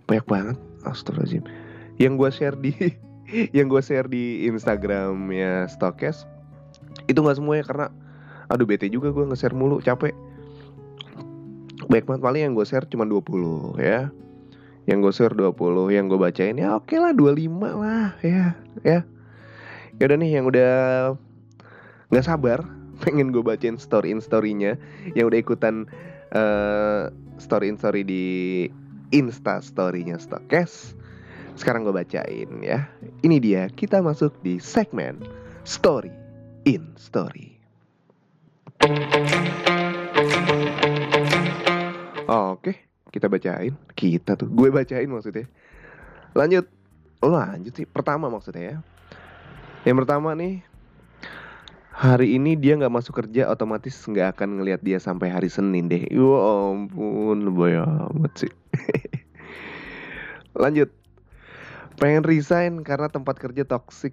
Banyak 0.08 0.24
banget 0.24 0.56
astagfirullahaladzim. 0.88 1.44
Yang 2.00 2.12
gue 2.16 2.30
share 2.32 2.56
di 2.56 2.72
yang 3.56 3.68
gue 3.68 3.82
share 3.84 4.08
di 4.08 4.48
Instagram 4.48 5.28
ya 5.28 5.68
Stokes 5.68 6.24
itu 7.04 7.20
nggak 7.20 7.36
semua 7.36 7.60
ya 7.60 7.64
karena 7.68 7.86
aduh 8.48 8.64
bete 8.64 8.88
juga 8.88 9.12
gue 9.12 9.28
nge-share 9.28 9.52
mulu 9.52 9.84
capek. 9.84 10.16
Banyak 11.86 12.04
banget 12.08 12.22
paling 12.24 12.42
yang 12.48 12.54
gue 12.56 12.64
share 12.64 12.88
cuma 12.88 13.04
20 13.04 13.76
ya. 13.76 14.08
Yang 14.88 14.98
gue 15.04 15.12
share 15.12 15.34
20 15.36 15.52
yang 15.92 16.08
gue 16.08 16.16
bacain 16.16 16.56
ya 16.56 16.80
oke 16.80 16.88
okay 16.88 16.96
lah 16.96 17.12
25 17.12 17.60
lah 17.76 18.16
ya 18.24 18.56
ya. 18.80 19.04
Ya 20.00 20.04
udah 20.08 20.16
nih 20.16 20.40
yang 20.40 20.48
udah 20.48 20.74
nggak 22.08 22.24
sabar 22.24 22.64
pengen 23.04 23.32
gue 23.32 23.44
bacain 23.44 23.76
story 23.76 24.12
in 24.12 24.20
storynya 24.22 24.78
yang 25.12 25.28
udah 25.28 25.40
ikutan 25.40 25.84
uh, 26.32 27.12
story 27.36 27.68
in 27.68 27.76
story 27.76 28.02
di 28.02 28.24
insta 29.14 29.62
storynya 29.62 30.18
Stokes 30.18 30.96
Sekarang 31.56 31.88
gue 31.88 31.94
bacain 31.96 32.60
ya. 32.60 32.84
Ini 33.24 33.36
dia, 33.40 33.72
kita 33.72 34.04
masuk 34.04 34.36
di 34.44 34.60
segmen 34.60 35.24
Story 35.64 36.12
in 36.68 36.92
Story. 37.00 37.56
Oke, 42.28 42.76
kita 43.08 43.32
bacain. 43.32 43.72
Kita 43.96 44.36
tuh, 44.36 44.52
gue 44.52 44.68
bacain 44.68 45.08
maksudnya. 45.08 45.48
Lanjut. 46.36 46.68
Oh, 47.24 47.32
lanjut 47.32 47.72
sih. 47.72 47.88
Pertama 47.88 48.28
maksudnya 48.28 48.76
ya. 48.76 48.78
Yang 49.88 50.04
pertama 50.04 50.36
nih, 50.36 50.60
hari 51.96 52.36
ini 52.36 52.52
dia 52.60 52.76
nggak 52.76 52.92
masuk 52.92 53.24
kerja 53.24 53.48
otomatis 53.48 53.96
nggak 54.04 54.36
akan 54.36 54.60
ngelihat 54.60 54.84
dia 54.84 55.00
sampai 55.00 55.32
hari 55.32 55.48
Senin 55.48 55.88
deh. 55.88 56.04
Ya 56.12 56.36
ampun, 56.68 57.48
lebay 57.48 57.80
amat 57.80 58.32
sih. 58.36 58.52
Lanjut. 60.62 60.92
Pengen 61.96 62.28
resign 62.28 62.84
karena 62.84 63.08
tempat 63.08 63.40
kerja 63.40 63.64
toksik. 63.64 64.12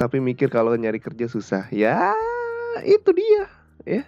Tapi 0.00 0.24
mikir 0.24 0.48
kalau 0.48 0.72
nyari 0.72 0.96
kerja 0.96 1.28
susah. 1.28 1.68
Ya, 1.68 2.16
itu 2.88 3.12
dia, 3.12 3.44
ya. 3.84 4.02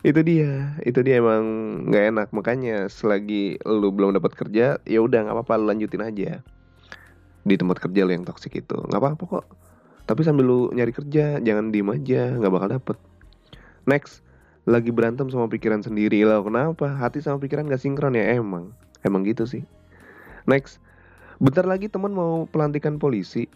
Itu 0.00 0.20
dia, 0.24 0.76
itu 0.84 1.00
dia 1.00 1.20
emang 1.20 1.44
nggak 1.88 2.04
enak. 2.12 2.28
Makanya 2.36 2.92
selagi 2.92 3.56
lu 3.64 3.88
belum 3.88 4.16
dapat 4.16 4.36
kerja, 4.36 4.76
ya 4.84 5.00
udah 5.00 5.24
nggak 5.24 5.36
apa-apa 5.36 5.60
lu 5.60 5.72
lanjutin 5.72 6.04
aja 6.04 6.44
di 7.40 7.54
tempat 7.56 7.80
kerja 7.80 8.04
lu 8.04 8.12
yang 8.12 8.28
toksik 8.28 8.60
itu. 8.60 8.76
nggak 8.76 9.00
apa-apa 9.00 9.24
kok 9.24 9.46
tapi 10.10 10.26
sambil 10.26 10.42
lu 10.42 10.60
nyari 10.74 10.90
kerja, 10.90 11.38
jangan 11.38 11.70
diem 11.70 11.86
aja, 11.86 12.34
nggak 12.34 12.50
bakal 12.50 12.68
dapet. 12.74 12.96
Next, 13.86 14.26
lagi 14.66 14.90
berantem 14.90 15.30
sama 15.30 15.46
pikiran 15.46 15.86
sendiri 15.86 16.26
lah. 16.26 16.42
Kenapa? 16.42 16.98
Hati 16.98 17.22
sama 17.22 17.38
pikiran 17.38 17.70
gak 17.70 17.78
sinkron 17.78 18.18
ya 18.18 18.26
emang. 18.34 18.74
Emang 19.06 19.22
gitu 19.22 19.46
sih. 19.46 19.62
Next, 20.50 20.82
bentar 21.38 21.62
lagi 21.62 21.86
teman 21.86 22.10
mau 22.10 22.50
pelantikan 22.50 22.98
polisi. 22.98 23.46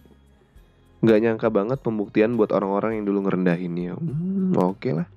Gak 1.03 1.27
nyangka 1.27 1.51
banget 1.51 1.83
pembuktian 1.83 2.39
buat 2.39 2.55
orang-orang 2.55 3.03
yang 3.03 3.05
dulu 3.11 3.27
ngerendahin 3.27 3.75
ya. 3.75 3.99
Hmm, 3.99 4.55
oke 4.55 4.79
okay 4.79 4.93
lah. 4.95 5.11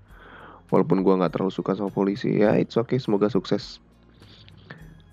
Walaupun 0.74 1.06
gua 1.06 1.22
nggak 1.22 1.38
terlalu 1.38 1.54
suka 1.54 1.78
sama 1.78 1.94
polisi, 1.94 2.44
ya 2.44 2.58
it's 2.58 2.76
okay, 2.76 2.98
semoga 2.98 3.30
sukses. 3.30 3.78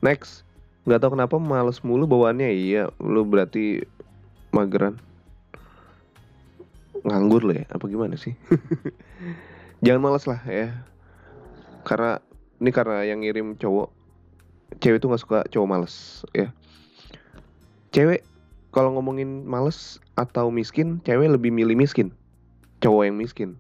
Next, 0.00 0.43
nggak 0.88 1.04
tahu 1.04 1.21
kenapa 1.21 1.37
males 1.37 1.85
mulu 1.85 2.09
bawaannya. 2.09 2.49
Iya, 2.49 2.90
lu 2.99 3.23
berarti 3.23 3.87
mageran 4.50 4.99
nganggur 7.05 7.45
lo 7.45 7.53
ya. 7.55 7.69
Apa 7.71 7.87
gimana 7.87 8.19
sih? 8.19 8.35
Jangan 9.85 10.01
malas 10.03 10.25
lah 10.25 10.41
ya. 10.49 10.73
Karena 11.85 12.19
ini 12.59 12.71
karena 12.73 13.05
yang 13.05 13.21
ngirim 13.23 13.55
cowok 13.61 13.93
cewek 14.81 14.99
tuh 14.99 15.09
nggak 15.13 15.23
suka 15.23 15.39
cowok 15.53 15.69
males 15.69 16.25
ya. 16.33 16.51
Cewek 17.95 18.27
kalau 18.75 18.91
ngomongin 18.99 19.47
males 19.47 20.03
atau 20.19 20.51
miskin 20.51 20.99
cewek 21.07 21.31
lebih 21.31 21.55
milih 21.55 21.79
miskin. 21.79 22.11
Cowok 22.83 23.07
yang 23.07 23.17
miskin 23.21 23.55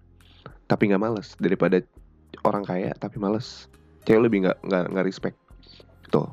tapi 0.64 0.88
nggak 0.88 1.02
males 1.06 1.38
daripada 1.38 1.78
orang 2.42 2.66
kaya 2.66 2.90
tapi 2.98 3.20
males. 3.22 3.70
Cewek 4.08 4.26
lebih 4.26 4.48
nggak 4.48 4.58
nggak 4.64 4.84
nggak 4.90 5.06
respect. 5.06 5.36
Tuh. 6.10 6.26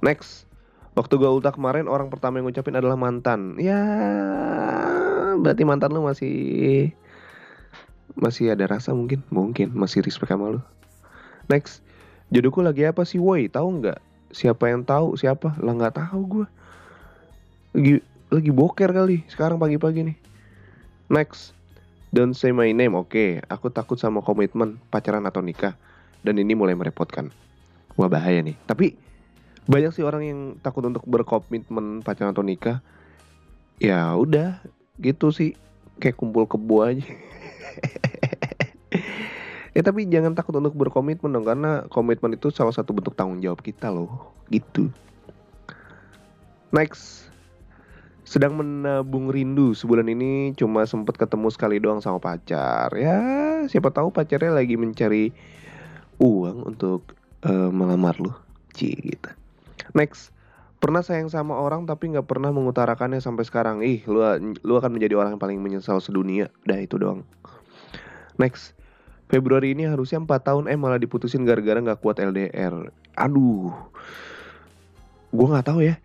Next 0.00 0.49
waktu 0.98 1.14
gue 1.16 1.30
ultah 1.30 1.54
kemarin 1.54 1.86
orang 1.86 2.10
pertama 2.10 2.38
yang 2.38 2.50
ngucapin 2.50 2.76
adalah 2.78 2.98
mantan. 2.98 3.54
Ya 3.60 3.80
berarti 5.38 5.62
mantan 5.62 5.94
lu 5.94 6.04
masih 6.04 6.90
masih 8.18 8.52
ada 8.52 8.66
rasa 8.66 8.92
mungkin? 8.92 9.22
Mungkin 9.30 9.72
masih 9.72 10.02
respect 10.02 10.30
sama 10.30 10.58
lu. 10.58 10.60
Next 11.46 11.82
jodohku 12.34 12.62
lagi 12.62 12.86
apa 12.86 13.06
sih 13.06 13.22
woi? 13.22 13.46
Tahu 13.46 13.82
nggak? 13.82 13.98
Siapa 14.30 14.70
yang 14.70 14.86
tahu? 14.86 15.18
Siapa? 15.18 15.58
Lah 15.62 15.74
nggak 15.74 15.96
tahu 15.98 16.20
gue 16.26 16.46
lagi 17.70 17.94
lagi 18.30 18.50
boker 18.50 18.90
kali 18.90 19.22
sekarang 19.30 19.58
pagi-pagi 19.58 20.10
nih. 20.10 20.16
Next 21.10 21.54
don't 22.10 22.34
say 22.34 22.50
my 22.50 22.70
name 22.74 22.98
oke. 22.98 23.10
Okay. 23.10 23.38
aku 23.46 23.70
takut 23.70 23.98
sama 23.98 24.22
komitmen 24.22 24.78
pacaran 24.90 25.26
atau 25.26 25.42
nikah. 25.42 25.74
Dan 26.20 26.36
ini 26.36 26.52
mulai 26.52 26.76
merepotkan. 26.76 27.32
Wah 27.96 28.10
bahaya 28.10 28.44
nih. 28.44 28.58
Tapi 28.68 28.92
banyak 29.68 29.92
sih 29.92 30.04
orang 30.06 30.22
yang 30.24 30.40
takut 30.62 30.84
untuk 30.86 31.04
berkomitmen 31.04 32.00
pacaran 32.00 32.32
atau 32.32 32.44
nikah. 32.44 32.80
Ya 33.80 34.12
udah 34.16 34.60
gitu 35.00 35.32
sih. 35.34 35.56
Kayak 36.00 36.16
kumpul 36.16 36.48
kebu 36.48 36.76
aja. 36.80 37.04
Ya 39.70 39.86
tapi 39.86 40.02
jangan 40.10 40.34
takut 40.34 40.50
untuk 40.58 40.74
berkomitmen 40.74 41.30
dong 41.30 41.46
karena 41.46 41.86
komitmen 41.94 42.34
itu 42.34 42.50
salah 42.50 42.74
satu 42.74 42.90
bentuk 42.90 43.14
tanggung 43.14 43.38
jawab 43.38 43.62
kita 43.62 43.86
loh. 43.86 44.34
Gitu. 44.50 44.90
Next. 46.74 47.30
Sedang 48.26 48.58
menabung 48.58 49.30
rindu. 49.30 49.70
Sebulan 49.70 50.10
ini 50.10 50.58
cuma 50.58 50.82
sempat 50.90 51.14
ketemu 51.14 51.54
sekali 51.54 51.78
doang 51.78 52.02
sama 52.02 52.18
pacar. 52.18 52.90
Ya 52.98 53.22
siapa 53.70 53.94
tahu 53.94 54.10
pacarnya 54.10 54.50
lagi 54.50 54.74
mencari 54.74 55.30
uang 56.18 56.66
untuk 56.66 57.14
uh, 57.46 57.70
melamar 57.70 58.18
lu. 58.18 58.34
Cie 58.74 58.98
gitu 58.98 59.30
next 59.94 60.34
pernah 60.80 61.04
sayang 61.04 61.28
sama 61.28 61.60
orang 61.60 61.84
tapi 61.84 62.08
nggak 62.08 62.24
pernah 62.24 62.48
mengutarakannya 62.50 63.20
sampai 63.20 63.44
sekarang. 63.44 63.84
Ih 63.84 64.00
lu 64.08 64.24
lu 64.64 64.74
akan 64.80 64.96
menjadi 64.96 65.20
orang 65.20 65.36
yang 65.36 65.42
paling 65.42 65.60
menyesal 65.60 66.00
sedunia. 66.00 66.48
Dah 66.64 66.80
itu 66.80 66.96
doang. 66.96 67.22
Next 68.40 68.72
Februari 69.30 69.76
ini 69.76 69.86
harusnya 69.86 70.18
4 70.18 70.26
tahun. 70.42 70.64
Eh 70.66 70.74
malah 70.74 70.98
diputusin 70.98 71.46
gara-gara 71.46 71.78
nggak 71.78 72.00
kuat 72.00 72.18
LDR 72.18 72.90
aduh. 73.14 73.70
Gue 75.30 75.46
nggak 75.46 75.68
tahu 75.68 75.84
ya 75.84 76.00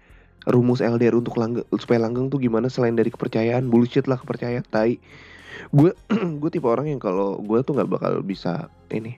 rumus 0.46 0.78
LDR 0.78 1.18
untuk 1.18 1.42
langgeng 1.42 1.66
supaya 1.74 2.06
langgeng 2.06 2.30
tuh 2.30 2.38
gimana 2.38 2.68
selain 2.68 2.94
dari 2.94 3.10
kepercayaan. 3.10 3.72
Bullshit 3.72 4.06
lah 4.06 4.20
kepercayaan 4.20 4.68
tai. 4.68 5.00
Gue 5.72 5.96
gue 6.44 6.50
tipe 6.52 6.68
orang 6.68 6.92
yang 6.92 7.00
kalau 7.00 7.40
gue 7.40 7.64
tuh 7.64 7.80
nggak 7.80 7.90
bakal 7.90 8.20
bisa 8.22 8.68
ini 8.92 9.16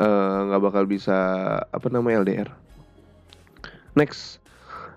eh, 0.00 0.38
nggak 0.48 0.60
uh, 0.60 0.64
bakal 0.64 0.88
bisa 0.88 1.18
apa 1.60 1.86
namanya 1.92 2.24
LDR 2.24 2.50
Next, 3.98 4.38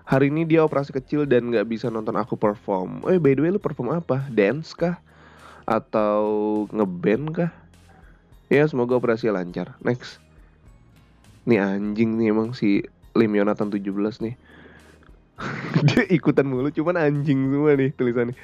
hari 0.06 0.30
ini 0.30 0.46
dia 0.46 0.62
operasi 0.62 0.94
kecil 0.94 1.26
dan 1.26 1.50
nggak 1.50 1.66
bisa 1.66 1.90
nonton 1.90 2.14
aku 2.14 2.38
perform. 2.38 3.02
Oh, 3.02 3.18
by 3.18 3.34
the 3.34 3.42
way 3.42 3.50
lu 3.50 3.58
perform 3.58 3.90
apa? 3.90 4.22
Dance 4.30 4.70
kah? 4.70 5.02
Atau 5.66 6.22
ngeband 6.70 7.26
kah? 7.34 7.50
Ya 8.52 8.62
semoga 8.70 8.94
operasi 8.94 9.32
lancar. 9.34 9.74
Next. 9.82 10.22
Nih 11.48 11.58
anjing 11.58 12.14
nih 12.20 12.30
emang 12.30 12.54
si 12.54 12.86
Lim 13.18 13.34
Yonatan 13.34 13.74
17 13.74 13.82
nih. 14.22 14.34
dia 15.90 16.06
ikutan 16.14 16.46
mulu 16.46 16.70
cuman 16.70 16.94
anjing 16.94 17.50
semua 17.50 17.74
nih 17.74 17.90
tulisannya. 17.98 18.36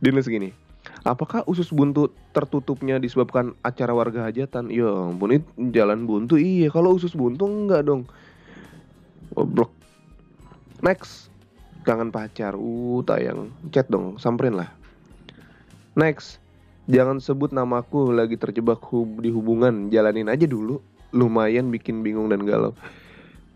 Dia 0.00 0.10
nulis 0.10 0.30
gini. 0.30 0.56
Apakah 1.04 1.44
usus 1.44 1.68
buntu 1.68 2.12
tertutupnya 2.32 2.96
disebabkan 2.96 3.52
acara 3.60 3.92
warga 3.92 4.24
hajatan? 4.24 4.72
Ya 4.72 4.88
ampun, 4.88 5.36
ini 5.36 5.44
jalan 5.72 6.08
buntu. 6.08 6.40
Iya, 6.40 6.72
kalau 6.72 6.96
usus 6.96 7.12
buntu 7.12 7.44
enggak 7.44 7.84
dong. 7.84 8.08
Goblok. 9.34 9.70
Next. 10.80 11.28
Kangen 11.82 12.14
pacar. 12.14 12.54
Uh, 12.56 13.02
tayang. 13.04 13.50
Chat 13.74 13.90
dong, 13.90 14.16
samperin 14.16 14.56
lah. 14.56 14.70
Next. 15.98 16.38
Jangan 16.84 17.18
sebut 17.18 17.50
namaku 17.50 18.12
lagi 18.12 18.36
terjebak 18.36 18.80
hub 18.88 19.20
di 19.20 19.34
hubungan. 19.34 19.90
Jalanin 19.90 20.30
aja 20.30 20.46
dulu. 20.46 20.78
Lumayan 21.14 21.70
bikin 21.74 22.06
bingung 22.06 22.30
dan 22.30 22.46
galau. 22.46 22.74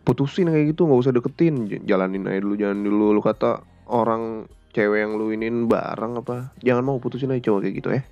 Putusin 0.02 0.48
kayak 0.48 0.72
gitu, 0.72 0.88
nggak 0.88 1.00
usah 1.04 1.12
deketin. 1.12 1.68
Jalanin 1.84 2.26
aja 2.26 2.40
dulu, 2.40 2.54
jangan 2.56 2.78
dulu. 2.80 3.06
Lu 3.14 3.20
kata 3.20 3.60
orang 3.86 4.48
cewek 4.72 5.04
yang 5.04 5.20
lu 5.20 5.30
inin 5.30 5.68
bareng 5.68 6.18
apa? 6.18 6.50
Jangan 6.64 6.84
mau 6.86 6.96
putusin 6.96 7.30
aja 7.34 7.52
cowok 7.52 7.60
kayak 7.68 7.74
gitu 7.76 7.88
ya. 7.92 8.02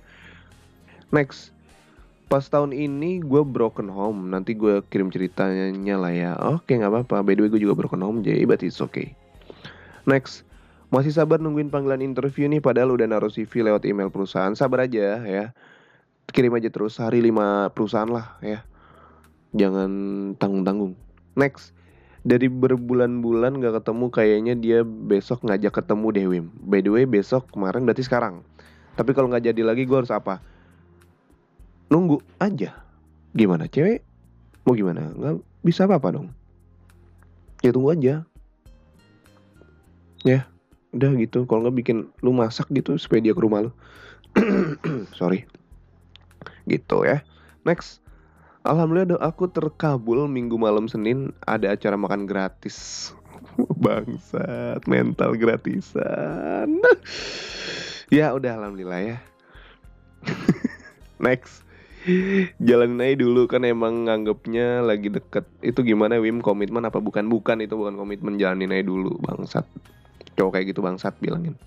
Next 1.09 1.56
pas 2.27 2.43
tahun 2.43 2.75
ini 2.75 3.23
gue 3.23 3.43
broken 3.43 3.87
home. 3.87 4.31
Nanti 4.31 4.53
gue 4.53 4.83
kirim 4.91 5.07
ceritanya 5.07 5.95
lah 5.95 6.13
ya. 6.13 6.31
Oke 6.35 6.75
nggak 6.75 6.91
apa-apa. 6.91 7.23
By 7.23 7.39
the 7.39 7.47
way 7.47 7.51
gue 7.51 7.63
juga 7.63 7.75
broken 7.75 8.03
home 8.03 8.19
jadi 8.23 8.43
berarti 8.43 8.67
it's 8.67 8.83
okay. 8.83 9.15
Next. 10.03 10.43
Masih 10.87 11.11
sabar 11.11 11.43
nungguin 11.43 11.67
panggilan 11.67 11.99
interview 11.99 12.47
nih 12.47 12.63
padahal 12.63 12.95
udah 12.95 13.11
naruh 13.11 13.27
CV 13.27 13.63
lewat 13.63 13.83
email 13.87 14.07
perusahaan. 14.11 14.55
Sabar 14.55 14.87
aja 14.87 15.23
ya. 15.23 15.45
Kirim 16.31 16.55
aja 16.55 16.67
terus 16.67 16.99
hari 16.99 17.23
lima 17.23 17.71
perusahaan 17.71 18.07
lah 18.07 18.39
ya. 18.43 18.63
Jangan 19.55 19.91
tanggung-tanggung. 20.39 20.95
Next. 21.35 21.75
Dari 22.27 22.51
berbulan-bulan 22.51 23.63
gak 23.63 23.83
ketemu 23.83 24.05
kayaknya 24.11 24.53
dia 24.59 24.79
besok 24.83 25.47
ngajak 25.47 25.79
ketemu 25.79 26.07
deh 26.11 26.25
Wim. 26.27 26.45
By 26.67 26.83
the 26.83 26.91
way 26.91 27.07
besok 27.07 27.47
kemarin 27.55 27.87
berarti 27.87 28.03
sekarang. 28.03 28.43
Tapi 28.99 29.15
kalau 29.15 29.31
nggak 29.31 29.47
jadi 29.47 29.61
lagi 29.63 29.87
gue 29.87 29.95
harus 29.95 30.11
apa 30.11 30.43
nunggu 31.87 32.19
aja. 32.39 32.75
Gimana 33.35 33.67
cewek? 33.67 34.03
Mau 34.67 34.75
gimana? 34.75 35.11
Nggak 35.13 35.43
bisa 35.63 35.87
apa 35.87 35.99
apa 35.99 36.15
dong. 36.15 36.27
Ya 37.63 37.71
tunggu 37.71 37.95
aja. 37.95 38.23
Ya 40.23 40.47
udah 40.95 41.11
gitu. 41.19 41.45
Kalau 41.45 41.67
nggak 41.67 41.77
bikin 41.83 41.97
lu 42.23 42.31
masak 42.33 42.67
gitu 42.73 42.95
supaya 42.97 43.23
dia 43.23 43.33
ke 43.35 43.41
rumah 43.41 43.69
lu. 43.69 43.71
Sorry. 45.19 45.45
Gitu 46.67 46.97
ya. 47.05 47.23
Next. 47.67 48.03
Alhamdulillah 48.67 49.15
doaku 49.15 49.47
terkabul 49.47 50.27
minggu 50.27 50.59
malam 50.59 50.91
Senin 50.91 51.31
ada 51.47 51.71
acara 51.71 51.95
makan 51.95 52.27
gratis. 52.27 53.11
Bangsat, 53.83 54.83
mental 54.89 55.39
gratisan. 55.39 56.83
ya 58.17 58.35
udah 58.35 58.59
alhamdulillah 58.59 59.15
ya. 59.15 59.17
Next. 61.23 61.66
Jalanin 62.63 63.03
aja 63.03 63.15
dulu 63.19 63.51
kan 63.51 63.67
emang 63.67 64.07
nganggepnya 64.07 64.79
lagi 64.83 65.11
deket. 65.11 65.43
Itu 65.59 65.83
gimana 65.83 66.15
Wim? 66.19 66.39
Komitmen 66.39 66.87
apa 66.87 67.03
bukan? 67.03 67.27
Bukan 67.27 67.59
itu 67.59 67.75
bukan 67.75 67.99
komitmen. 67.99 68.39
Jalanin 68.39 68.71
aja 68.71 68.87
dulu 68.87 69.19
bangsat. 69.19 69.67
Cowok 70.39 70.51
kayak 70.55 70.65
gitu 70.71 70.79
bangsat 70.79 71.19
bilangin. 71.19 71.59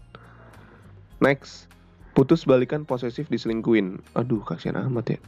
Next. 1.21 1.69
Putus 2.17 2.49
balikan 2.49 2.89
posesif 2.89 3.29
diselingkuin. 3.29 4.01
Aduh 4.17 4.43
kasihan 4.43 4.83
amat 4.91 5.15
ya. 5.15 5.21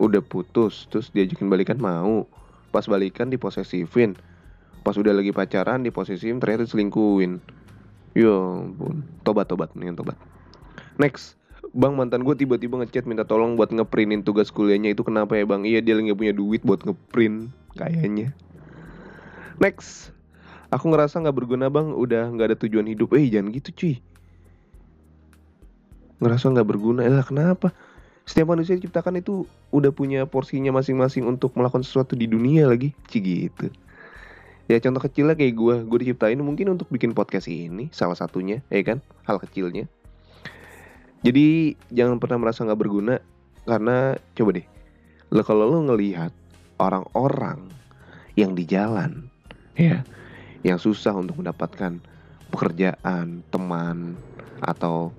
Udah 0.00 0.24
putus 0.24 0.88
Terus 0.88 1.12
diajakin 1.12 1.50
balikan 1.50 1.76
mau. 1.82 2.24
Pas 2.70 2.86
balikan 2.86 3.28
diposesifin. 3.28 4.16
Pas 4.86 4.94
udah 4.96 5.12
lagi 5.12 5.34
pacaran 5.34 5.82
diposesifin 5.82 6.38
ternyata 6.38 6.64
diselingkuin. 6.64 7.42
Ya 8.14 8.32
ampun. 8.32 9.04
Tobat 9.26 9.50
tobat 9.50 9.74
nih 9.74 9.92
tobat. 9.92 10.16
Next 10.96 11.41
Bang 11.72 11.96
mantan 11.96 12.20
gue 12.20 12.36
tiba-tiba 12.36 12.76
ngechat 12.84 13.08
minta 13.08 13.24
tolong 13.24 13.56
buat 13.56 13.72
ngeprintin 13.72 14.20
tugas 14.20 14.52
kuliahnya 14.52 14.92
itu 14.92 15.00
kenapa 15.00 15.40
ya 15.40 15.48
bang? 15.48 15.64
Iya 15.64 15.80
dia 15.80 15.96
lagi 15.96 16.12
punya 16.12 16.36
duit 16.36 16.60
buat 16.60 16.84
ngeprint 16.84 17.48
kayaknya. 17.80 18.36
Next, 19.56 20.12
aku 20.68 20.92
ngerasa 20.92 21.24
nggak 21.24 21.32
berguna 21.32 21.72
bang, 21.72 21.96
udah 21.96 22.28
nggak 22.28 22.46
ada 22.52 22.56
tujuan 22.60 22.92
hidup. 22.92 23.16
Eh 23.16 23.24
jangan 23.32 23.48
gitu 23.56 23.72
cuy. 23.72 23.94
Ngerasa 26.20 26.52
nggak 26.52 26.68
berguna, 26.68 27.08
eh 27.08 27.24
kenapa? 27.24 27.72
Setiap 28.28 28.52
manusia 28.52 28.76
diciptakan 28.76 29.24
itu 29.24 29.48
udah 29.72 29.96
punya 29.96 30.28
porsinya 30.28 30.76
masing-masing 30.76 31.24
untuk 31.24 31.56
melakukan 31.56 31.88
sesuatu 31.88 32.12
di 32.12 32.28
dunia 32.28 32.68
lagi, 32.68 32.92
Ci 33.08 33.18
gitu. 33.24 33.72
Ya 34.68 34.76
contoh 34.76 35.00
kecilnya 35.08 35.34
kayak 35.40 35.56
gue, 35.56 35.74
gue 35.88 35.98
diciptain 36.04 36.36
mungkin 36.36 36.76
untuk 36.76 36.92
bikin 36.92 37.16
podcast 37.16 37.48
ini, 37.48 37.88
salah 37.96 38.14
satunya, 38.14 38.60
ya 38.68 38.84
kan, 38.84 39.00
hal 39.24 39.40
kecilnya 39.40 39.88
jadi 41.22 41.78
jangan 41.94 42.18
pernah 42.18 42.42
merasa 42.42 42.66
nggak 42.66 42.80
berguna 42.82 43.22
karena 43.62 44.18
coba 44.34 44.58
deh, 44.58 44.66
lo 45.30 45.42
kalau 45.46 45.70
lo 45.70 45.78
ngelihat 45.86 46.34
orang-orang 46.82 47.70
yang 48.34 48.58
di 48.58 48.66
jalan, 48.66 49.30
ya, 49.78 50.02
yang 50.66 50.82
susah 50.82 51.14
untuk 51.14 51.38
mendapatkan 51.38 52.02
pekerjaan, 52.50 53.46
teman, 53.54 54.18
atau 54.66 55.14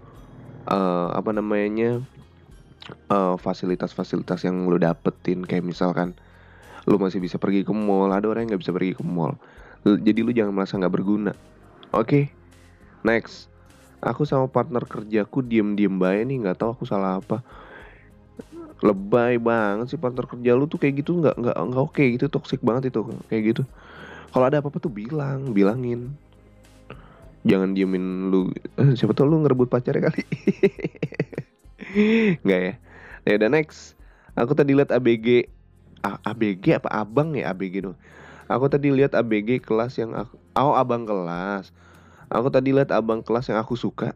uh, 0.67 1.15
apa 1.15 1.31
namanya 1.31 2.03
fasilitas 3.39 3.95
fasilitas-fasilitas 3.95 4.43
yang 4.43 4.67
lo 4.67 4.75
dapetin 4.75 5.47
kayak 5.47 5.63
misalkan 5.63 6.11
lo 6.83 6.99
masih 6.99 7.23
bisa 7.23 7.39
pergi 7.39 7.63
ke 7.63 7.71
mall, 7.71 8.11
ada 8.11 8.27
orang 8.27 8.43
yang 8.43 8.59
nggak 8.59 8.63
bisa 8.67 8.75
pergi 8.75 8.91
ke 8.91 9.03
mall. 9.07 9.39
Jadi 9.87 10.19
lo 10.19 10.35
jangan 10.35 10.51
merasa 10.51 10.75
nggak 10.75 10.91
berguna. 10.91 11.31
Oke, 11.95 12.03
okay? 12.03 12.23
next 13.07 13.52
aku 14.03 14.27
sama 14.27 14.51
partner 14.51 14.83
kerjaku 14.83 15.39
diem-diem 15.41 15.95
baik 15.95 16.27
nih 16.27 16.37
nggak 16.43 16.57
tahu 16.59 16.75
aku 16.75 16.83
salah 16.83 17.23
apa. 17.23 17.39
Lebay 18.83 19.39
banget 19.39 19.95
sih 19.95 19.99
partner 19.99 20.27
kerja 20.27 20.51
lu 20.53 20.67
tuh 20.67 20.77
kayak 20.77 21.03
gitu 21.03 21.23
nggak 21.23 21.35
nggak 21.39 21.55
nggak 21.55 21.83
oke 21.83 22.03
gitu 22.03 22.27
toxic 22.27 22.59
banget 22.59 22.91
itu 22.91 22.99
kayak 23.31 23.43
gitu. 23.55 23.63
Kalau 24.33 24.45
ada 24.49 24.59
apa-apa 24.59 24.83
tuh 24.83 24.91
bilang 24.91 25.55
bilangin. 25.55 26.11
Jangan 27.43 27.75
diemin 27.75 28.31
lu 28.31 28.55
eh, 28.79 28.95
siapa 28.95 29.11
tau 29.11 29.27
lu 29.27 29.43
ngerebut 29.43 29.67
pacarnya 29.67 30.11
kali. 30.11 30.23
Nggak 32.43 32.59
ya? 32.59 32.73
Ya 33.27 33.33
udah 33.39 33.49
next. 33.51 33.99
Aku 34.35 34.55
tadi 34.55 34.71
lihat 34.71 34.95
ABG 34.95 35.51
A 36.03 36.19
ABG 36.23 36.79
apa 36.79 36.89
abang 36.91 37.35
ya? 37.35 37.51
ABG 37.51 37.83
tuh 37.83 37.95
aku 38.47 38.67
tadi 38.67 38.91
lihat 38.91 39.15
ABG 39.15 39.63
kelas 39.63 39.99
yang 39.99 40.15
aku 40.15 40.35
oh 40.55 40.75
abang 40.75 41.07
kelas 41.07 41.71
Aku 42.31 42.47
tadi 42.51 42.75
lihat 42.75 42.91
abang 42.91 43.23
kelas 43.23 43.51
yang 43.51 43.59
aku 43.59 43.75
suka. 43.75 44.15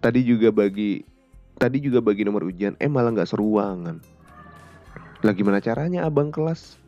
Tadi 0.00 0.22
juga 0.24 0.50
bagi 0.50 1.02
tadi 1.60 1.76
juga 1.82 2.00
bagi 2.00 2.24
nomor 2.24 2.48
ujian, 2.48 2.72
eh 2.80 2.88
malah 2.88 3.12
nggak 3.12 3.30
seruangan. 3.30 4.00
Lah 5.20 5.32
gimana 5.36 5.60
caranya 5.60 6.08
abang 6.08 6.32
kelas 6.32 6.80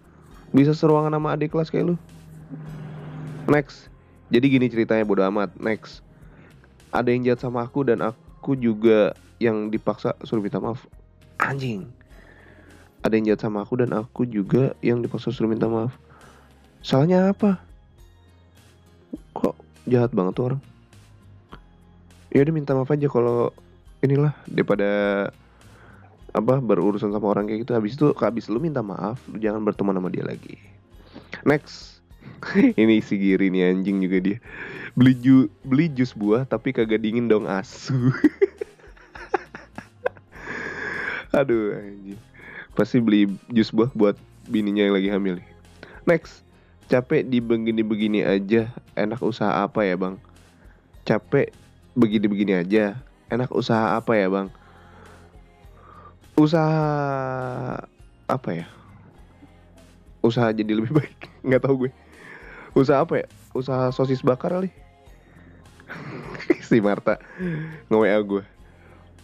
bisa 0.52 0.72
seruangan 0.72 1.12
sama 1.12 1.36
adik 1.36 1.52
kelas 1.52 1.68
kayak 1.68 1.92
lu? 1.92 1.96
Next. 3.48 3.92
Jadi 4.32 4.48
gini 4.48 4.66
ceritanya 4.72 5.04
bodo 5.04 5.20
amat. 5.28 5.52
Next. 5.60 6.00
Ada 6.92 7.12
yang 7.12 7.24
jahat 7.24 7.40
sama 7.44 7.64
aku 7.64 7.84
dan 7.84 8.00
aku 8.00 8.56
juga 8.56 9.16
yang 9.40 9.68
dipaksa 9.68 10.16
suruh 10.24 10.44
minta 10.44 10.60
maaf. 10.60 10.84
Anjing. 11.40 11.88
Ada 13.04 13.16
yang 13.16 13.32
jahat 13.32 13.48
sama 13.48 13.64
aku 13.64 13.80
dan 13.80 13.92
aku 13.92 14.28
juga 14.28 14.72
yang 14.84 15.00
dipaksa 15.00 15.32
suruh 15.32 15.48
minta 15.48 15.68
maaf. 15.68 15.96
Salahnya 16.84 17.32
apa? 17.32 17.60
Kok 19.36 19.61
jahat 19.86 20.10
banget 20.14 20.32
tuh 20.38 20.44
orang. 20.52 20.60
Ya 22.32 22.40
udah 22.44 22.54
minta 22.54 22.72
maaf 22.72 22.88
aja 22.88 23.06
kalau 23.12 23.52
inilah 24.00 24.32
daripada 24.48 24.90
apa 26.32 26.54
berurusan 26.64 27.12
sama 27.12 27.28
orang 27.28 27.44
kayak 27.48 27.68
gitu. 27.68 27.72
Habis 27.76 27.92
itu 27.98 28.06
habis 28.16 28.48
lu 28.48 28.58
minta 28.58 28.80
maaf 28.80 29.20
lu 29.28 29.36
jangan 29.36 29.60
berteman 29.62 29.96
sama 29.96 30.08
dia 30.08 30.24
lagi. 30.24 30.56
Next. 31.44 32.00
Ini 32.80 33.02
si 33.02 33.18
Giri 33.18 33.50
nih 33.50 33.70
anjing 33.74 34.02
juga 34.02 34.18
dia. 34.22 34.38
Beli 34.94 35.14
ju 35.18 35.36
beli 35.66 35.90
jus 35.90 36.14
buah 36.14 36.46
tapi 36.46 36.70
kagak 36.70 37.02
dingin 37.02 37.26
dong 37.26 37.46
asu. 37.46 37.94
Aduh 41.38 41.76
anjing. 41.76 42.20
Pasti 42.72 43.02
beli 43.02 43.28
jus 43.52 43.68
buah 43.74 43.90
buat 43.92 44.16
bininya 44.48 44.88
yang 44.88 44.94
lagi 44.96 45.08
hamil. 45.12 45.36
Next 46.08 46.42
capek 46.88 47.22
di 47.26 47.38
begini-begini 47.38 48.24
aja. 48.26 48.70
Enak 48.98 49.20
usaha 49.22 49.62
apa 49.62 49.86
ya 49.86 49.94
bang? 49.98 50.18
Capek 51.06 51.52
begini-begini 51.94 52.58
aja. 52.58 52.98
Enak 53.28 53.50
usaha 53.52 53.96
apa 53.98 54.12
ya 54.16 54.26
bang? 54.32 54.48
Usaha 56.38 56.80
apa 58.26 58.50
ya? 58.50 58.66
Usaha 60.24 60.48
jadi 60.54 60.72
lebih 60.72 60.92
baik. 61.02 61.18
Nggak 61.44 61.62
tahu 61.68 61.86
gue. 61.86 61.90
Usaha 62.72 63.04
apa 63.04 63.20
ya? 63.22 63.26
Usaha 63.52 63.92
sosis 63.92 64.24
bakar 64.24 64.56
kali. 64.56 64.70
Si 66.72 66.80
Marta 66.80 67.20
nge-WA 67.92 68.16
gue. 68.24 68.42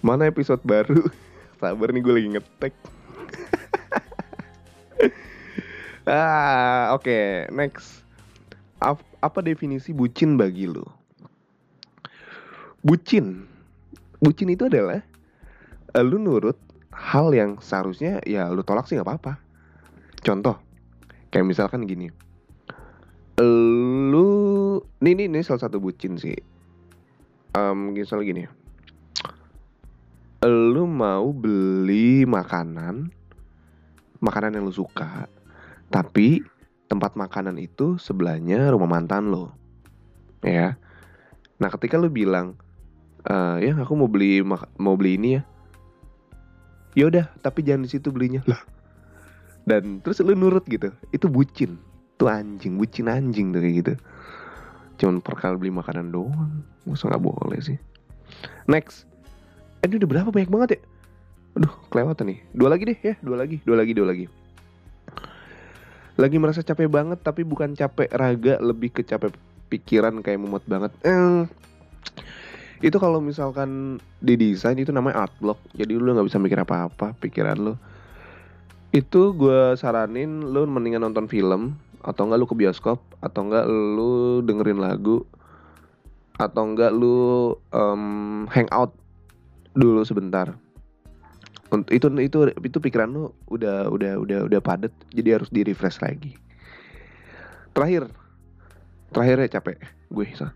Mana 0.05 0.29
episode 0.29 0.61
baru? 0.61 1.09
Sabar 1.61 1.90
nih 1.90 2.05
gue 2.05 2.12
lagi 2.12 2.29
ngetek 2.37 2.75
Ah, 6.09 6.97
oke, 6.97 7.05
okay. 7.05 7.44
next. 7.53 8.01
Ap 8.81 9.05
apa 9.21 9.44
definisi 9.44 9.92
bucin 9.92 10.40
bagi 10.40 10.64
lo? 10.64 10.88
Bucin. 12.81 13.44
Bucin 14.16 14.49
itu 14.49 14.73
adalah 14.73 15.05
uh, 15.92 16.01
lu 16.01 16.16
nurut 16.16 16.57
hal 16.97 17.37
yang 17.37 17.61
seharusnya 17.61 18.25
ya 18.25 18.49
lu 18.49 18.64
tolak 18.64 18.88
sih 18.88 18.97
nggak 18.97 19.05
apa-apa. 19.05 19.37
Contoh, 20.25 20.57
kayak 21.29 21.44
misalkan 21.44 21.85
gini. 21.85 22.09
Lu 23.44 24.81
ini, 25.05 25.12
ini 25.12 25.23
ini 25.29 25.44
salah 25.44 25.68
satu 25.68 25.77
bucin 25.77 26.16
sih. 26.16 26.40
Um, 27.53 27.92
misal 27.92 28.25
gini. 28.25 28.49
Lu 30.40 30.88
mau 30.88 31.37
beli 31.37 32.25
makanan 32.25 33.12
makanan 34.25 34.57
yang 34.57 34.64
lu 34.66 34.75
suka 34.75 35.31
tapi 35.88 36.44
tempat 36.88 37.16
makanan 37.16 37.61
itu 37.61 38.01
sebelahnya 38.01 38.72
rumah 38.72 38.88
mantan 38.88 39.29
lo. 39.29 39.53
Ya. 40.40 40.77
Nah, 41.61 41.68
ketika 41.72 42.01
lo 42.01 42.09
bilang, 42.09 42.57
e, 43.24 43.35
ya 43.64 43.72
aku 43.77 43.92
mau 43.96 44.09
beli 44.09 44.40
mau 44.81 44.94
beli 44.96 45.20
ini 45.20 45.29
ya. 45.40 45.42
Ya 46.96 47.05
udah, 47.12 47.27
tapi 47.44 47.62
jangan 47.64 47.85
di 47.85 47.90
situ 47.92 48.09
belinya. 48.09 48.40
Lah. 48.48 48.61
Dan 49.68 50.01
terus 50.01 50.20
lo 50.24 50.33
nurut 50.33 50.64
gitu. 50.64 50.92
Itu 51.12 51.29
bucin. 51.29 51.77
Tuh 52.16 52.33
anjing, 52.33 52.81
bucin 52.81 53.07
anjing 53.07 53.53
tuh 53.53 53.61
kayak 53.61 53.74
gitu. 53.85 53.92
Cuman 54.98 55.20
perkal 55.20 55.61
beli 55.61 55.70
makanan 55.70 56.11
doang. 56.11 56.64
Masa 56.88 57.12
nggak 57.12 57.22
boleh 57.22 57.61
sih. 57.61 57.79
Next. 58.64 59.05
Eh, 59.85 59.87
ini 59.87 60.01
udah 60.03 60.09
berapa 60.11 60.31
banyak 60.33 60.51
banget 60.51 60.68
ya? 60.74 60.81
Aduh, 61.61 61.74
kelewatan 61.92 62.35
nih. 62.35 62.38
Dua 62.51 62.68
lagi 62.72 62.83
deh 62.88 62.98
ya, 62.98 63.14
dua 63.22 63.37
lagi, 63.38 63.62
dua 63.62 63.77
lagi, 63.79 63.92
dua 63.94 64.09
lagi 64.11 64.27
lagi 66.18 66.37
merasa 66.37 66.66
capek 66.66 66.90
banget 66.90 67.22
tapi 67.22 67.46
bukan 67.46 67.78
capek 67.78 68.11
raga 68.11 68.59
lebih 68.59 68.90
ke 68.90 69.07
capek 69.07 69.31
pikiran 69.70 70.18
kayak 70.18 70.42
mumet 70.42 70.66
banget. 70.66 70.90
Eh, 71.07 71.46
itu 72.83 72.98
kalau 72.98 73.22
misalkan 73.22 74.02
di 74.18 74.35
desain 74.35 74.74
itu 74.74 74.90
namanya 74.90 75.31
art 75.31 75.35
block. 75.38 75.62
Jadi 75.78 75.94
lu 75.94 76.11
nggak 76.11 76.26
bisa 76.26 76.42
mikir 76.42 76.59
apa-apa 76.59 77.14
pikiran 77.22 77.57
lu. 77.59 77.74
Itu 78.90 79.31
gue 79.38 79.78
saranin 79.78 80.50
lu 80.50 80.66
mendingan 80.66 81.07
nonton 81.07 81.31
film 81.31 81.78
atau 82.02 82.26
enggak 82.26 82.38
lu 82.42 82.46
ke 82.50 82.57
bioskop 82.59 82.98
atau 83.22 83.40
enggak 83.46 83.66
lu 83.70 84.42
dengerin 84.42 84.83
lagu 84.83 85.22
atau 86.38 86.62
enggak 86.62 86.94
lu 86.94 87.54
um, 87.74 88.46
hangout 88.50 88.94
dulu 89.74 90.02
sebentar 90.07 90.54
itu 91.92 92.09
itu 92.16 92.38
itu 92.48 92.78
pikiran 92.81 93.09
lu 93.12 93.24
udah 93.52 93.92
udah 93.92 94.12
udah 94.16 94.38
udah 94.48 94.61
padat 94.64 94.92
jadi 95.12 95.40
harus 95.40 95.52
di 95.52 95.61
refresh 95.64 96.00
lagi. 96.00 96.33
Terakhir. 97.76 98.09
Terakhir 99.12 99.37
ya 99.44 99.48
capek. 99.61 99.76
Gue 100.09 100.33
so. 100.33 100.48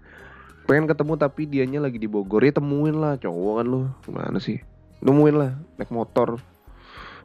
pengen 0.62 0.86
ketemu 0.86 1.18
tapi 1.18 1.42
dianya 1.44 1.80
lagi 1.84 2.00
di 2.00 2.08
Bogor. 2.08 2.40
Ya 2.40 2.54
temuin 2.56 2.96
lah 2.96 3.20
cowok 3.20 3.52
kan 3.60 3.66
lu. 3.68 3.80
Gimana 4.08 4.38
sih? 4.40 4.64
Temuin 5.04 5.36
lah 5.36 5.52
naik 5.76 5.92
motor. 5.92 6.40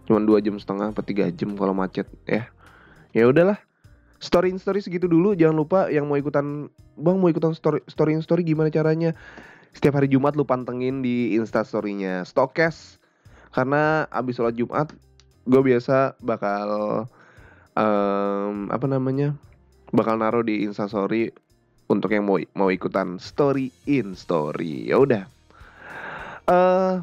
Cuman 0.04 0.24
dua 0.28 0.44
jam 0.44 0.60
setengah 0.60 0.92
atau 0.92 1.04
tiga 1.04 1.32
jam 1.32 1.56
kalau 1.56 1.72
macet 1.72 2.08
ya. 2.28 2.52
Ya 3.16 3.24
udahlah. 3.28 3.60
Story 4.18 4.52
in 4.52 4.60
story 4.60 4.84
segitu 4.84 5.08
dulu. 5.08 5.38
Jangan 5.38 5.56
lupa 5.56 5.80
yang 5.88 6.10
mau 6.10 6.20
ikutan 6.20 6.68
bang 6.98 7.18
mau 7.22 7.30
ikutan 7.30 7.56
story 7.56 7.86
story 7.88 8.18
in 8.18 8.24
story 8.26 8.44
gimana 8.44 8.68
caranya? 8.68 9.16
Setiap 9.72 10.02
hari 10.02 10.10
Jumat 10.10 10.34
lu 10.34 10.42
pantengin 10.44 11.06
di 11.06 11.38
insta 11.38 11.62
storynya 11.62 12.26
Stokes 12.26 12.98
karena 13.58 14.06
abis 14.14 14.38
sholat 14.38 14.54
Jumat 14.54 14.94
gue 15.50 15.62
biasa 15.66 16.14
bakal 16.22 16.70
um, 17.74 18.70
apa 18.70 18.86
namanya 18.86 19.34
bakal 19.90 20.14
naruh 20.14 20.46
di 20.46 20.62
insta 20.62 20.86
story 20.86 21.34
untuk 21.90 22.14
yang 22.14 22.30
mau 22.30 22.38
mau 22.54 22.70
ikutan 22.70 23.18
story 23.18 23.74
in 23.90 24.14
story. 24.14 24.94
Ya 24.94 25.02
udah. 25.02 25.26
Uh, 26.46 27.02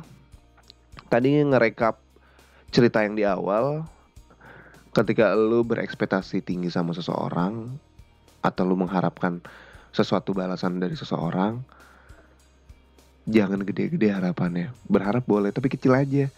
tadi 1.10 1.42
ngerekap 1.42 1.98
cerita 2.70 3.02
yang 3.02 3.18
di 3.18 3.26
awal 3.26 3.90
ketika 4.94 5.34
lu 5.34 5.66
berekspektasi 5.66 6.38
tinggi 6.46 6.70
sama 6.70 6.94
seseorang 6.94 7.66
atau 8.46 8.62
lu 8.62 8.78
mengharapkan 8.78 9.42
sesuatu 9.90 10.30
balasan 10.30 10.78
dari 10.78 10.94
seseorang 10.94 11.58
jangan 13.24 13.60
gede-gede 13.64 14.12
harapannya. 14.12 14.72
Berharap 14.88 15.24
boleh 15.24 15.50
tapi 15.50 15.72
kecil 15.72 15.96
aja. 15.96 16.28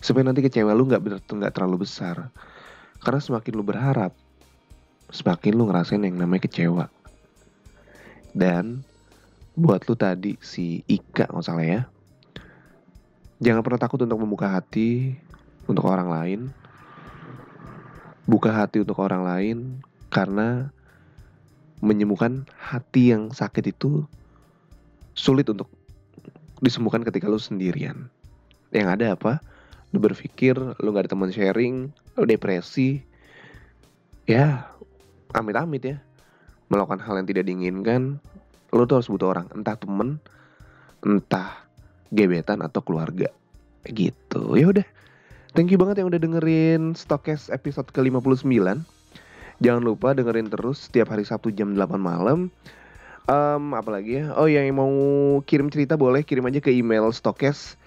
Supaya 0.00 0.28
nanti 0.28 0.44
kecewa 0.44 0.76
lu 0.76 0.84
nggak 0.88 1.24
nggak 1.24 1.52
terlalu 1.52 1.88
besar. 1.88 2.28
Karena 3.00 3.20
semakin 3.20 3.52
lu 3.56 3.64
berharap 3.64 4.12
semakin 5.12 5.52
lu 5.56 5.68
ngerasain 5.68 6.02
yang 6.04 6.16
namanya 6.16 6.44
kecewa. 6.44 6.86
Dan 8.34 8.84
buat 9.54 9.86
lu 9.86 9.94
tadi 9.94 10.36
si 10.42 10.82
Ika 10.90 11.30
nggak 11.30 11.44
salah 11.44 11.64
ya. 11.64 11.80
Jangan 13.40 13.62
pernah 13.62 13.80
takut 13.80 14.00
untuk 14.02 14.20
membuka 14.20 14.50
hati 14.50 15.14
untuk 15.64 15.86
orang 15.88 16.08
lain. 16.10 16.40
Buka 18.24 18.50
hati 18.56 18.80
untuk 18.80 18.96
orang 19.04 19.20
lain 19.20 19.58
karena 20.08 20.72
menyembuhkan 21.84 22.48
hati 22.56 23.12
yang 23.12 23.28
sakit 23.36 23.76
itu 23.76 24.08
sulit 25.12 25.44
untuk 25.52 25.68
disembuhkan 26.62 27.02
ketika 27.02 27.26
lu 27.26 27.40
sendirian. 27.40 28.10
Yang 28.74 28.88
ada 29.00 29.06
apa? 29.14 29.32
Lu 29.94 30.02
berpikir 30.02 30.54
lu 30.58 30.88
gak 30.90 31.06
ada 31.06 31.10
teman 31.14 31.30
sharing, 31.30 31.90
lu 32.18 32.24
depresi. 32.26 33.02
Ya, 34.26 34.66
amit-amit 35.34 35.82
ya. 35.82 35.96
Melakukan 36.70 36.98
hal 37.02 37.22
yang 37.22 37.28
tidak 37.28 37.44
diinginkan, 37.46 38.18
lu 38.74 38.82
tuh 38.86 38.98
harus 38.98 39.10
butuh 39.10 39.30
orang, 39.30 39.46
entah 39.54 39.78
temen, 39.78 40.18
entah 41.06 41.64
gebetan 42.10 42.62
atau 42.64 42.82
keluarga. 42.82 43.30
Gitu. 43.86 44.42
Ya 44.58 44.66
udah. 44.70 44.86
Thank 45.54 45.70
you 45.70 45.78
banget 45.78 46.02
yang 46.02 46.10
udah 46.10 46.18
dengerin 46.18 46.98
Stokes 46.98 47.46
episode 47.46 47.86
ke-59. 47.94 48.42
Jangan 49.62 49.82
lupa 49.86 50.10
dengerin 50.10 50.50
terus 50.50 50.90
setiap 50.90 51.14
hari 51.14 51.22
Sabtu 51.22 51.54
jam 51.54 51.78
8 51.78 51.94
malam. 51.94 52.50
Um, 53.24 53.72
apalagi 53.72 54.20
ya? 54.20 54.36
Oh 54.36 54.44
yang 54.44 54.68
mau 54.76 54.92
kirim 55.48 55.72
cerita 55.72 55.96
boleh 55.96 56.20
kirim 56.20 56.44
aja 56.44 56.60
ke 56.60 56.68
email 56.68 57.08
Stokes 57.08 57.80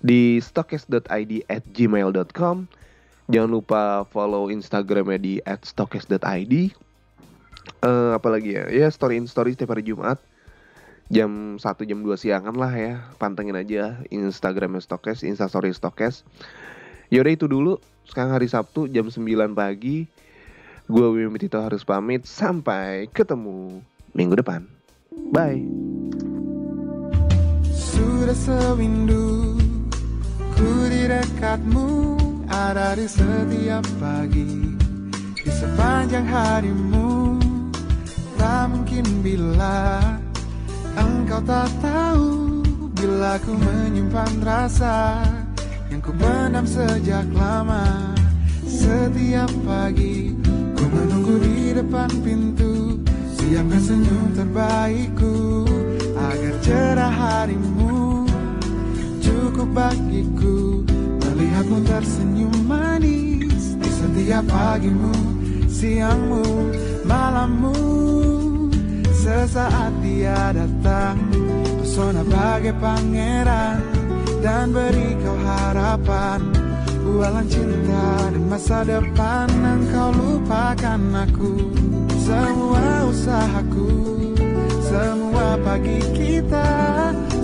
di 0.00 0.40
stokes.id 0.40 1.32
at 1.50 1.64
gmail.com 1.68 2.56
Jangan 3.28 3.50
lupa 3.50 4.08
follow 4.08 4.48
Instagramnya 4.48 5.20
di 5.20 5.34
at 5.44 5.60
stokes.id 5.68 6.54
uh, 7.84 8.16
Apalagi 8.16 8.56
ya? 8.56 8.64
Ya 8.72 8.88
story 8.88 9.20
in 9.20 9.28
story 9.28 9.52
setiap 9.52 9.76
hari 9.76 9.84
Jumat 9.84 10.16
Jam 11.12 11.60
1 11.60 11.60
jam 11.60 11.98
2 12.00 12.08
siangan 12.16 12.56
lah 12.56 12.72
ya 12.72 13.04
Pantengin 13.20 13.60
aja 13.60 14.00
Instagramnya 14.08 14.80
Stokes, 14.80 15.20
Instastory 15.20 15.76
Stokes 15.76 16.24
Yaudah 17.08 17.32
itu 17.32 17.48
dulu. 17.48 17.80
Sekarang 18.04 18.36
hari 18.36 18.48
Sabtu 18.48 18.84
jam 18.88 19.08
9 19.08 19.24
pagi. 19.56 20.04
Gue 20.88 21.06
Wimi 21.08 21.40
Tito 21.40 21.60
harus 21.60 21.84
pamit. 21.84 22.28
Sampai 22.28 23.08
ketemu 23.12 23.80
minggu 24.12 24.36
depan. 24.36 24.77
Bye. 25.34 25.66
Sudah 27.74 28.38
sewindu 28.38 29.58
ku 30.54 30.70
di 30.86 31.10
dekatmu 31.10 32.16
ada 32.48 32.94
di 32.94 33.06
setiap 33.10 33.84
pagi 33.98 34.74
di 35.36 35.50
sepanjang 35.50 36.26
harimu 36.26 37.38
tak 38.38 38.72
mungkin 38.72 39.06
bila 39.20 40.00
engkau 40.96 41.42
tak 41.44 41.70
tahu 41.82 42.62
bila 42.96 43.38
ku 43.42 43.52
menyimpan 43.54 44.32
rasa 44.42 45.22
yang 45.92 46.00
ku 46.00 46.10
pendam 46.16 46.64
sejak 46.64 47.26
lama 47.34 48.14
Setiap 48.68 49.48
pagi 49.64 50.36
ku 50.76 50.84
menunggu 50.88 51.40
di 51.40 51.72
depan 51.72 52.10
pintu 52.20 52.47
Siapkan 53.48 53.80
senyum 53.80 54.28
terbaikku 54.36 55.64
Agar 56.20 56.54
cerah 56.60 57.08
harimu 57.08 58.28
Cukup 59.24 59.72
bagiku. 59.72 60.84
Melihatmu 61.24 61.80
tersenyum 61.88 62.52
manis 62.68 63.72
Di 63.80 63.88
setiap 63.88 64.44
pagimu 64.52 65.16
Siangmu 65.64 66.44
Malammu. 67.08 67.80
Sesaat 69.16 69.96
dia 70.04 70.52
datang 70.52 71.16
Pesona 71.80 72.28
bagai 72.28 72.76
pangeran 72.76 73.80
dan 74.44 74.76
beri 74.76 75.16
kau 75.24 75.40
harapan. 75.40 76.52
Bualan 77.00 77.48
cinta 77.48 78.28
dan 78.28 78.44
masa 78.44 78.84
depan 78.84 79.48
Engkau 79.64 80.12
lupakan 80.12 81.00
aku 81.24 81.88
Semua 82.28 83.08
usahaku 83.08 83.88
Semua 84.84 85.56
pagi 85.64 85.96
kita 86.12 86.68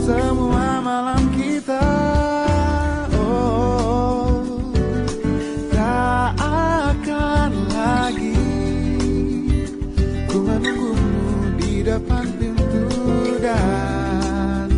Semua 0.05 0.85
malam 0.85 1.25
kita. 1.33 1.88
Oh 3.16 4.44
Tak 5.73 6.37
akan 6.37 7.53
lagi 7.73 8.44
Ku 10.29 10.37
menunggumu 10.44 11.57
di 11.57 11.81
depan 11.81 12.29
pintu 12.37 12.85
dan 13.40 14.68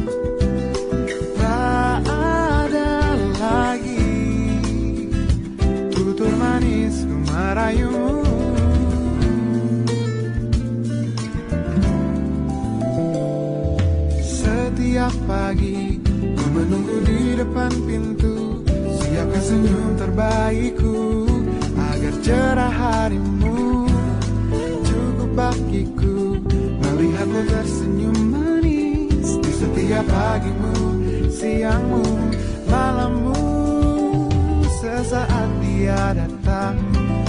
merayumu 7.56 8.15
Setiap 15.06 15.30
pagi 15.30 16.02
ku 16.34 16.46
menunggu 16.50 16.98
di 17.06 17.38
depan 17.38 17.70
pintu. 17.86 18.66
Siapkan 18.74 19.38
senyum 19.38 19.94
terbaikku 19.94 20.98
Agar 21.78 22.14
cerah 22.26 22.74
harimu. 22.74 23.86
Cukup 24.82 25.30
bagiku 25.30 26.42
Melihatmu 26.82 27.38
tersenyum 27.46 28.18
manis 28.18 29.38
Di 29.46 29.52
setiap 29.54 30.10
pagimu, 30.10 30.74
siangmu, 31.30 32.02
malammu. 32.66 33.46
Sesaat 34.82 35.50
dia 35.62 36.18
datang 36.18 36.82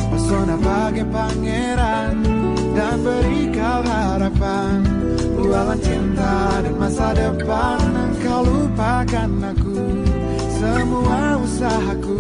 Pesona 0.09 0.57
bagai 0.57 1.05
pangeran 1.13 2.25
Dan 2.73 3.05
beri 3.05 3.53
kau 3.53 3.85
harapan. 3.85 4.81
Bualan 5.37 5.77
cinta 6.27 6.61
dan 6.61 6.75
masa 6.75 7.07
depan 7.15 7.79
Engkau 7.95 8.41
lupakan 8.43 9.31
aku. 9.55 9.79
Semua 10.57 11.37
usahaku 11.37 12.19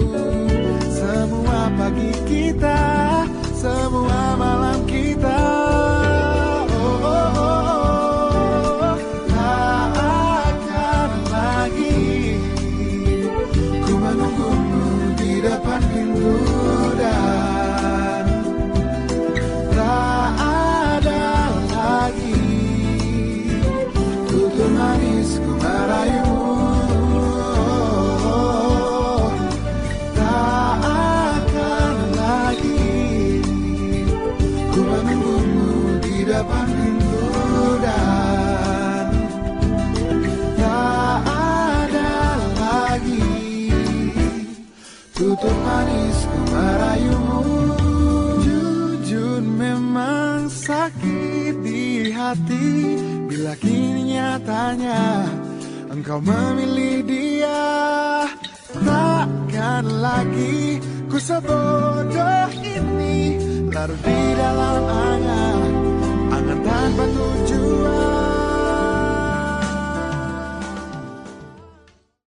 Semua 0.87 1.73
pagi 1.73 2.13
kita 2.29 2.79
Semua 3.57 4.37
malam 4.37 4.85
kita 4.85 5.66